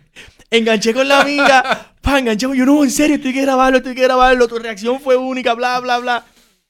[0.50, 1.94] Enganché con la amiga.
[2.02, 2.46] Pa, enganché.
[2.54, 4.48] Yo, no, en serio, estoy que grabarlo, estoy que grabarlo.
[4.48, 6.24] Tu reacción fue única, bla, bla, bla.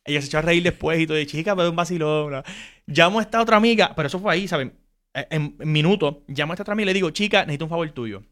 [0.05, 1.17] Ella se echó a reír después y todo.
[1.17, 2.43] De chica, pero un vacilón.
[2.87, 4.73] Llamo a esta otra amiga, pero eso fue ahí, ¿saben?
[5.15, 7.91] Eh, en, minutos, llamo a esta otra amiga y le digo, chica, necesito un favor
[7.93, 8.25] tuyo.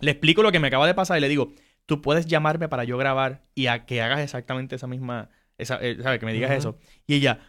[0.00, 1.52] Le explico lo que me acaba de pasar y le digo,
[1.86, 5.96] tú puedes llamarme para yo grabar y a que hagas exactamente esa misma, esa, eh,
[6.02, 6.20] ¿sabes?
[6.20, 6.78] Que me digas eso.
[7.06, 7.40] Y ella,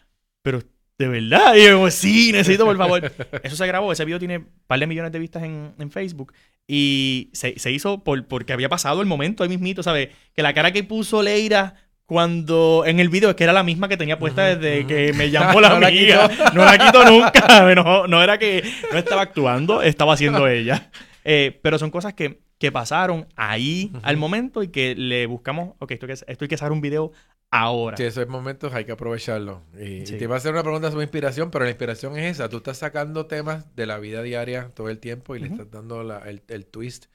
[0.41, 0.62] pero
[0.97, 1.55] ¿De verdad?
[1.55, 3.11] Y yo, sí, necesito, por favor.
[3.43, 6.33] Eso se grabó, ese video tiene un par de millones de vistas en, Facebook.
[6.67, 10.09] Y se, se, hizo por, porque había pasado el momento ahí mismito, ¿sabes?
[10.35, 11.75] Que la cara que puso Leira
[12.07, 15.29] cuando en el video es que era la misma que tenía puesta desde que me
[15.31, 16.29] llamó la amiga.
[16.53, 17.75] no la quito nunca.
[17.75, 20.89] No, no, era que no estaba actuando, estaba haciendo ella.
[21.25, 25.91] Eh, pero son cosas que, que pasaron ahí al momento y que le buscamos, ok,
[25.91, 27.11] esto, esto hay que hacer un video
[27.51, 27.97] ahora.
[27.97, 29.63] Sí, esos momentos hay que aprovecharlo.
[29.79, 32.49] Y, te iba a hacer una pregunta sobre inspiración, pero la inspiración es esa.
[32.49, 36.01] Tú estás sacando temas de la vida diaria todo el tiempo y le estás dando
[36.01, 37.05] el, twist.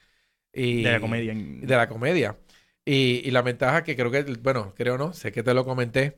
[0.51, 1.33] Y, de la comedia.
[1.35, 2.37] De la comedia.
[2.85, 6.17] Y, la ventaja que creo que, bueno, creo no, sé que te lo comenté,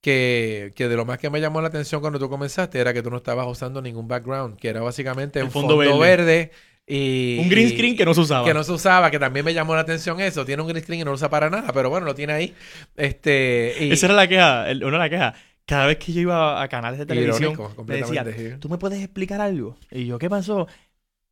[0.00, 3.02] que, que, de lo más que me llamó la atención cuando tú comenzaste era que
[3.02, 6.52] tú no estabas usando ningún background, que era básicamente un fondo, verde
[6.88, 8.46] un green screen que no se usaba.
[8.46, 10.44] Que no se usaba, que también me llamó la atención eso.
[10.44, 12.54] Tiene un green screen y no lo usa para nada, pero bueno, lo tiene ahí.
[12.96, 15.34] Este, Esa era la queja, una de las quejas.
[15.64, 17.56] Cada vez que yo iba a canales de televisión,
[17.86, 18.24] me decía,
[18.60, 19.76] ¿tú me puedes explicar algo?
[19.90, 20.68] Y yo, ¿qué pasó?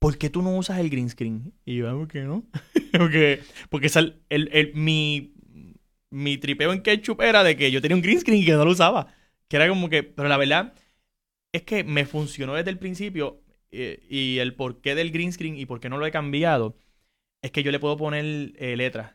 [0.01, 1.53] ¿Por qué tú no usas el green screen?
[1.65, 2.45] Y yo, ah, ¿por qué no?
[2.99, 3.41] porque
[3.71, 3.91] porque
[4.29, 5.35] el, el, mi,
[6.11, 8.65] mi tripeo en ketchup era de que yo tenía un green screen y que no
[8.65, 9.07] lo usaba.
[9.47, 10.75] Que era como que, pero la verdad
[11.53, 13.44] es que me funcionó desde el principio
[13.75, 16.77] eh, y el porqué del green screen y por qué no lo he cambiado
[17.43, 18.25] es que yo le puedo poner
[18.57, 19.14] eh, letras.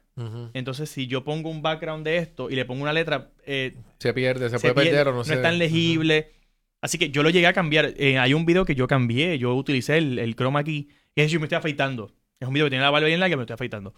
[0.53, 3.31] Entonces, si yo pongo un background de esto y le pongo una letra...
[3.45, 5.31] Eh, se pierde, se, puede perder o no, sé.
[5.31, 6.33] No es tan legible.
[6.81, 7.93] Así que yo lo llegué a cambiar.
[7.97, 10.89] hay un video que yo cambié, yo utilicé el, el chroma key.
[11.15, 12.13] Y es yo me estoy afeitando.
[12.37, 13.93] Es un video que tiene la barba bien larga y me estoy afeitando.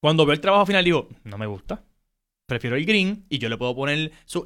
[0.00, 1.82] Cuando veo el trabajo final digo, no me gusta.
[2.44, 4.44] Prefiero el green y yo le puedo poner su,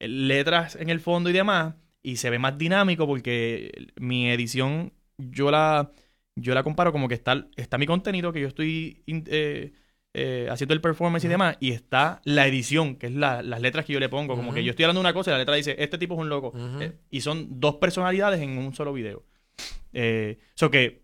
[0.00, 5.50] letras en el fondo y demás y se ve más dinámico porque mi edición yo
[5.50, 5.92] la
[6.36, 9.72] yo la comparo como que está, está mi contenido que yo estoy eh,
[10.14, 13.92] eh, haciendo el performance y demás y está la edición que es las letras que
[13.92, 14.36] yo le pongo.
[14.36, 16.20] Como que yo estoy hablando de una cosa y la letra dice este tipo es
[16.20, 16.52] un loco.
[16.80, 19.24] Eh, y son dos personalidades en un solo video.
[19.92, 21.02] Eso que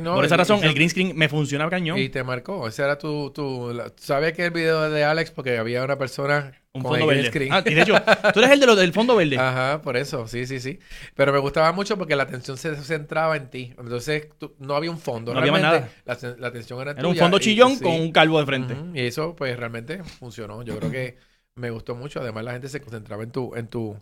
[0.00, 1.98] por esa razón, el green screen me funcionaba cañón.
[1.98, 2.66] Y te marcó.
[2.68, 3.30] Ese era tu.
[3.30, 5.30] tu ¿Sabes que el video de Alex?
[5.30, 6.52] Porque había una persona.
[6.74, 7.28] Un fondo verde.
[7.28, 7.52] Screen.
[7.52, 7.94] Ah, y de hecho,
[8.32, 9.36] tú eres el de lo, del fondo verde.
[9.36, 10.26] Ajá, por eso.
[10.26, 10.78] Sí, sí, sí.
[11.14, 13.74] Pero me gustaba mucho porque la atención se centraba en ti.
[13.78, 14.28] Entonces,
[14.58, 15.34] no había un fondo.
[15.34, 15.90] No había nada.
[16.06, 18.74] La, la, atención era, Era un fondo chillón con un calvo de frente.
[18.94, 20.62] Y eso, pues, realmente funcionó.
[20.62, 21.18] Yo creo que
[21.56, 22.20] me gustó mucho.
[22.20, 23.54] Además, la gente se concentraba en tu.
[23.54, 24.00] En tu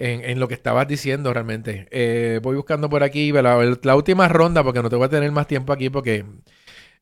[0.00, 1.86] en, lo que estabas diciendo realmente.
[1.90, 5.30] Eh, voy buscando por aquí la, la, última ronda porque no te voy a tener
[5.30, 6.24] más tiempo aquí porque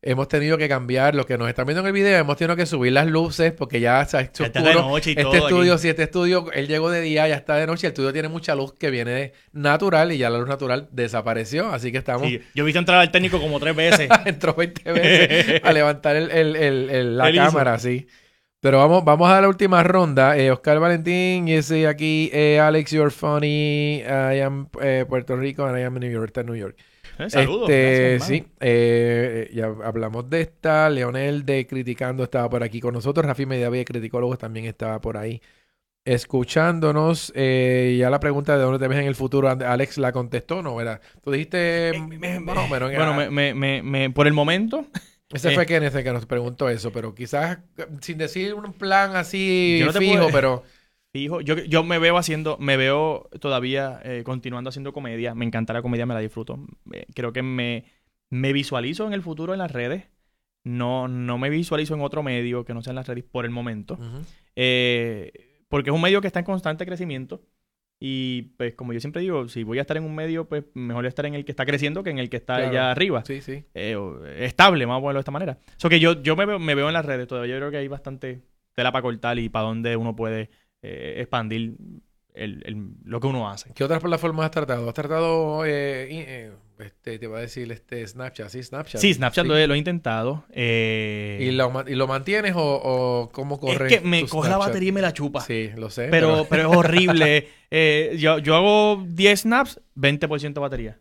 [0.02, 1.14] hemos tenido que cambiar.
[1.14, 3.78] Los que nos están viendo en el video, hemos tenido que subir las luces porque
[3.78, 4.98] ya está hecho oscuro.
[4.98, 7.86] este estudio, si este estudio, él llegó de día, ya está de noche.
[7.86, 11.70] El estudio tiene mucha luz que viene natural y ya la luz natural desapareció.
[11.70, 12.26] Así que estamos.
[12.26, 14.08] Sí, yo he visto entrar al técnico como tres veces.
[14.24, 18.08] Entró 20 veces a levantar el, la cámara, sí.
[18.60, 20.36] Pero vamos, vamos a la última ronda.
[20.36, 24.02] Eh, Oscar Valentín, y ese aquí, eh, Alex, you're funny.
[24.02, 26.76] I am eh, Puerto Rico and I am New York, New York.
[27.28, 27.70] saludos.
[27.70, 28.46] Este, sí,
[29.54, 30.90] ya hablamos de esta.
[30.90, 33.24] Leonel de Criticando estaba por aquí con nosotros.
[33.24, 35.40] Rafi Mediavía, criticólogos, también estaba por ahí
[36.04, 37.32] escuchándonos.
[37.36, 40.74] ya la pregunta de dónde te ves en el futuro, Alex la contestó, ¿no?
[40.74, 41.00] ¿Verdad?
[41.22, 41.92] Tú dijiste
[42.42, 42.66] bueno,
[43.30, 44.84] me, por el momento
[45.30, 47.58] ese fue quien que nos preguntó eso, pero quizás
[48.00, 50.62] sin decir un plan así fijo, pero...
[51.10, 55.34] Fijo, yo, yo me veo haciendo, me veo todavía eh, continuando haciendo comedia.
[55.34, 56.58] Me encanta la comedia, me la disfruto.
[56.92, 57.86] Eh, creo que me,
[58.28, 60.04] me visualizo en el futuro en las redes.
[60.64, 63.50] No, no me visualizo en otro medio que no sea en las redes por el
[63.50, 63.98] momento.
[64.54, 67.42] Eh, porque es un medio que está en constante crecimiento.
[68.00, 71.04] Y pues como yo siempre digo, si voy a estar en un medio, pues mejor
[71.06, 73.24] estar en el que está creciendo que en el que está allá arriba.
[73.24, 73.64] Sí, sí.
[73.74, 73.96] Eh,
[74.38, 75.58] estable, vamos a ponerlo de esta manera.
[75.82, 77.54] O que yo, yo me, veo, me veo en las redes todavía.
[77.54, 78.42] Yo creo que hay bastante
[78.74, 80.50] tela para cortar y para dónde uno puede
[80.82, 81.74] eh, expandir
[82.38, 83.72] el, lo que uno hace.
[83.74, 84.88] ¿Qué otras plataformas has tratado?
[84.88, 88.48] ¿Has tratado, eh, eh, este, te voy a decir, este, Snapchat?
[88.48, 89.00] Sí, Snapchat.
[89.00, 90.44] Sí, Snapchat Lo, he, intentado.
[90.52, 93.86] Eh, ¿Y, lo, ¿Y, lo, mantienes o, cómo corre?
[93.86, 95.40] Es que me coge la batería y me la chupa.
[95.40, 96.08] Sí, lo sé.
[96.10, 96.70] Pero, pero...
[96.70, 97.48] es horrible.
[98.18, 100.98] yo, yo hago 10 snaps, 20% de batería.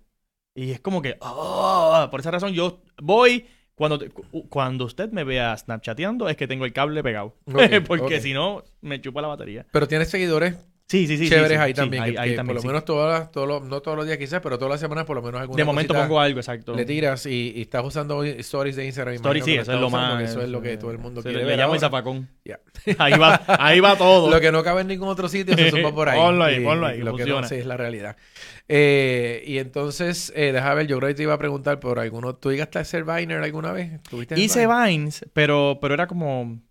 [0.55, 3.45] Y es como que, oh, por esa razón yo voy...
[3.75, 3.99] Cuando,
[4.49, 7.35] cuando usted me vea snapchateando es que tengo el cable pegado.
[7.88, 9.67] Porque si no, me chupa la batería.
[9.71, 10.55] Pero tienes seguidores
[10.89, 11.27] Sí, sí, sí.
[11.27, 12.03] Chéveres ahí también.
[12.03, 14.79] ahí, también, por lo menos todas todos no todos los días quizás, pero todas las
[14.79, 16.73] semanas por lo menos alguna De momento pongo algo, exacto.
[16.73, 19.15] Le tiras y, y estás usando stories de Instagram.
[19.15, 20.23] Stories sí, eso es lo más.
[20.23, 22.29] Eso es lo que todo el mundo quiere le, llamo el zapacón.
[22.99, 24.29] Ahí va, ahí va todo.
[24.31, 26.17] lo que no cabe en ningún otro sitio se suma por ahí.
[26.21, 26.99] ponlo ahí, ponlo ahí.
[26.99, 28.15] lo que no sé es la realidad.
[28.69, 32.35] Eh, y entonces, eh, déjame ver, yo creo que te iba a preguntar por alguno.
[32.35, 33.99] ¿Tú llegaste a hacer Viner alguna vez?
[34.35, 36.61] Hice Vines, pero, pero era como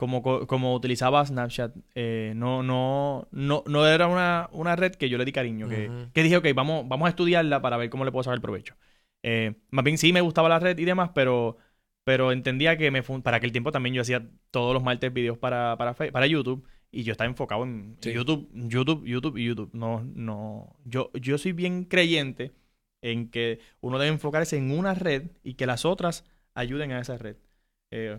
[0.00, 5.18] como, como utilizaba Snapchat, eh, no, no, no, no era una, una, red que yo
[5.18, 5.68] le di cariño.
[5.68, 8.76] Que, que, dije, ok, vamos, vamos a estudiarla para ver cómo le puedo sacar provecho.
[9.22, 11.58] Eh, más bien sí me gustaba la red y demás, pero,
[12.02, 15.76] pero entendía que me para aquel tiempo también yo hacía todos los martes videos para,
[15.76, 19.70] para, para YouTube y yo estaba enfocado en YouTube, YouTube, YouTube y YouTube.
[19.74, 20.76] No, no.
[20.86, 22.52] Yo, yo soy bien creyente
[23.02, 26.24] en que uno debe enfocarse en una red y que las otras
[26.54, 27.36] ayuden a esa red.
[27.90, 28.18] Eh,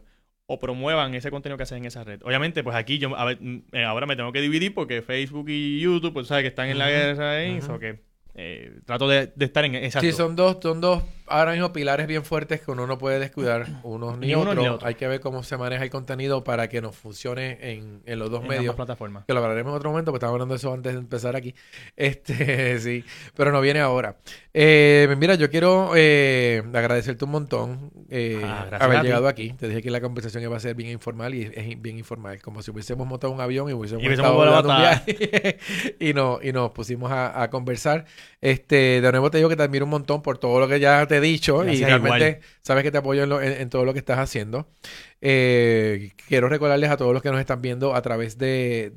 [0.51, 2.21] o promuevan ese contenido que hacen en esa red.
[2.23, 6.13] Obviamente, pues aquí yo mm, eh, ahora me tengo que dividir porque Facebook y YouTube,
[6.13, 8.01] pues sabes que están en la guerra ahí, que
[8.35, 10.01] eh, trato de, estar en esa.
[10.01, 13.67] Sí, son dos, son dos ahora mismo pilares bien fuertes que uno no puede descuidar,
[13.83, 14.83] unos ni, otros.
[14.83, 18.29] Hay que ver cómo se maneja el contenido para que nos funcione en, en los
[18.29, 18.75] dos medios.
[18.75, 19.25] plataformas.
[19.25, 21.55] Que lo hablaremos en otro momento, porque estaba hablando de eso antes de empezar aquí.
[21.95, 23.05] Este, sí,
[23.35, 24.17] pero no viene ahora.
[24.53, 29.53] Eh, mira, yo quiero eh, agradecerte un montón eh, ah, haber llegado aquí.
[29.53, 32.61] Te dije que la conversación iba a ser bien informal y es bien informal, como
[32.61, 35.57] si hubiésemos montado un avión y hubiésemos, y estado un viaje
[35.99, 38.05] y, no, y nos pusimos a, a conversar.
[38.41, 41.05] Este, de nuevo te digo que te admiro un montón por todo lo que ya
[41.07, 44.67] te dicho y realmente sabes que te apoyo en, todo lo que estás haciendo.
[45.21, 48.91] Eh, quiero recordarles a todos los que nos están viendo a través de,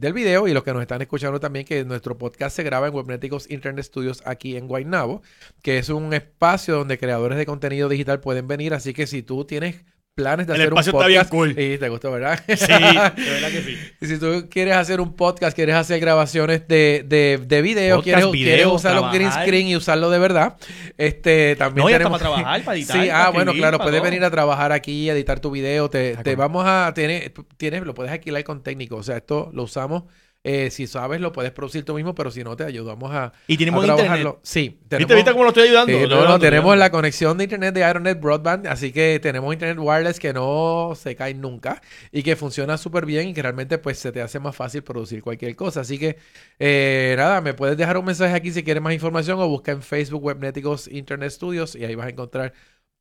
[0.00, 2.94] del video y los que nos están escuchando también que nuestro podcast se graba en
[2.94, 5.22] Webneticos Internet Studios aquí en Guaynabo,
[5.62, 8.74] que es un espacio donde creadores de contenido digital pueden venir.
[8.74, 9.84] Así que si tú tienes
[10.14, 10.88] planes de hacer un podcast.
[10.88, 11.50] Está bien cool.
[11.58, 12.40] Y te gustó, ¿verdad?
[12.46, 13.78] Sí, de verdad que sí.
[14.00, 18.26] Y si tú quieres hacer un podcast, quieres hacer grabaciones de, de, de video, quieres,
[18.26, 20.56] quieres, usar un green screen y usarlo de verdad,
[20.98, 22.20] este también no, tenemos...
[22.20, 23.02] para trabajar, para editar.
[23.02, 26.64] Sí, ah, bueno, claro, puedes venir a trabajar aquí, editar tu video, te, te vamos
[26.66, 30.04] a tener, tienes, lo puedes alquilar con técnico, o sea, esto lo usamos
[30.42, 33.58] eh, si sabes, lo puedes producir tú mismo, pero si no, te ayudamos a, ¿Y
[33.58, 34.40] tenemos trabajarlo.
[34.42, 34.80] Sí.
[34.88, 36.08] Tenemos, ¿Viste, cómo lo estoy ayudando?
[36.08, 40.18] no, no, tenemos la conexión de internet de Ironet Broadband, así que tenemos internet wireless
[40.18, 44.12] que no se cae nunca y que funciona súper bien y que realmente pues se
[44.12, 45.80] te hace más fácil producir cualquier cosa.
[45.80, 46.16] Así que,
[46.58, 49.82] eh, nada, me puedes dejar un mensaje aquí si quieres más información o busca en
[49.82, 52.54] Facebook Webneticos Internet Studios y ahí vas a encontrar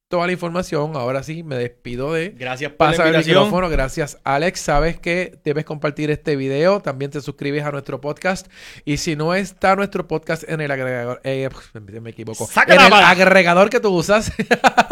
[0.09, 0.95] toda la información.
[0.95, 3.69] Ahora sí, me despido de Gracias por pasar el micrófono.
[3.69, 4.59] Gracias, Alex.
[4.59, 6.81] Sabes que debes compartir este video.
[6.81, 8.47] También te suscribes a nuestro podcast.
[8.85, 11.47] Y si no está nuestro podcast en el agregador, eh,
[12.01, 14.33] me equivoco, en el agregador que tú usas,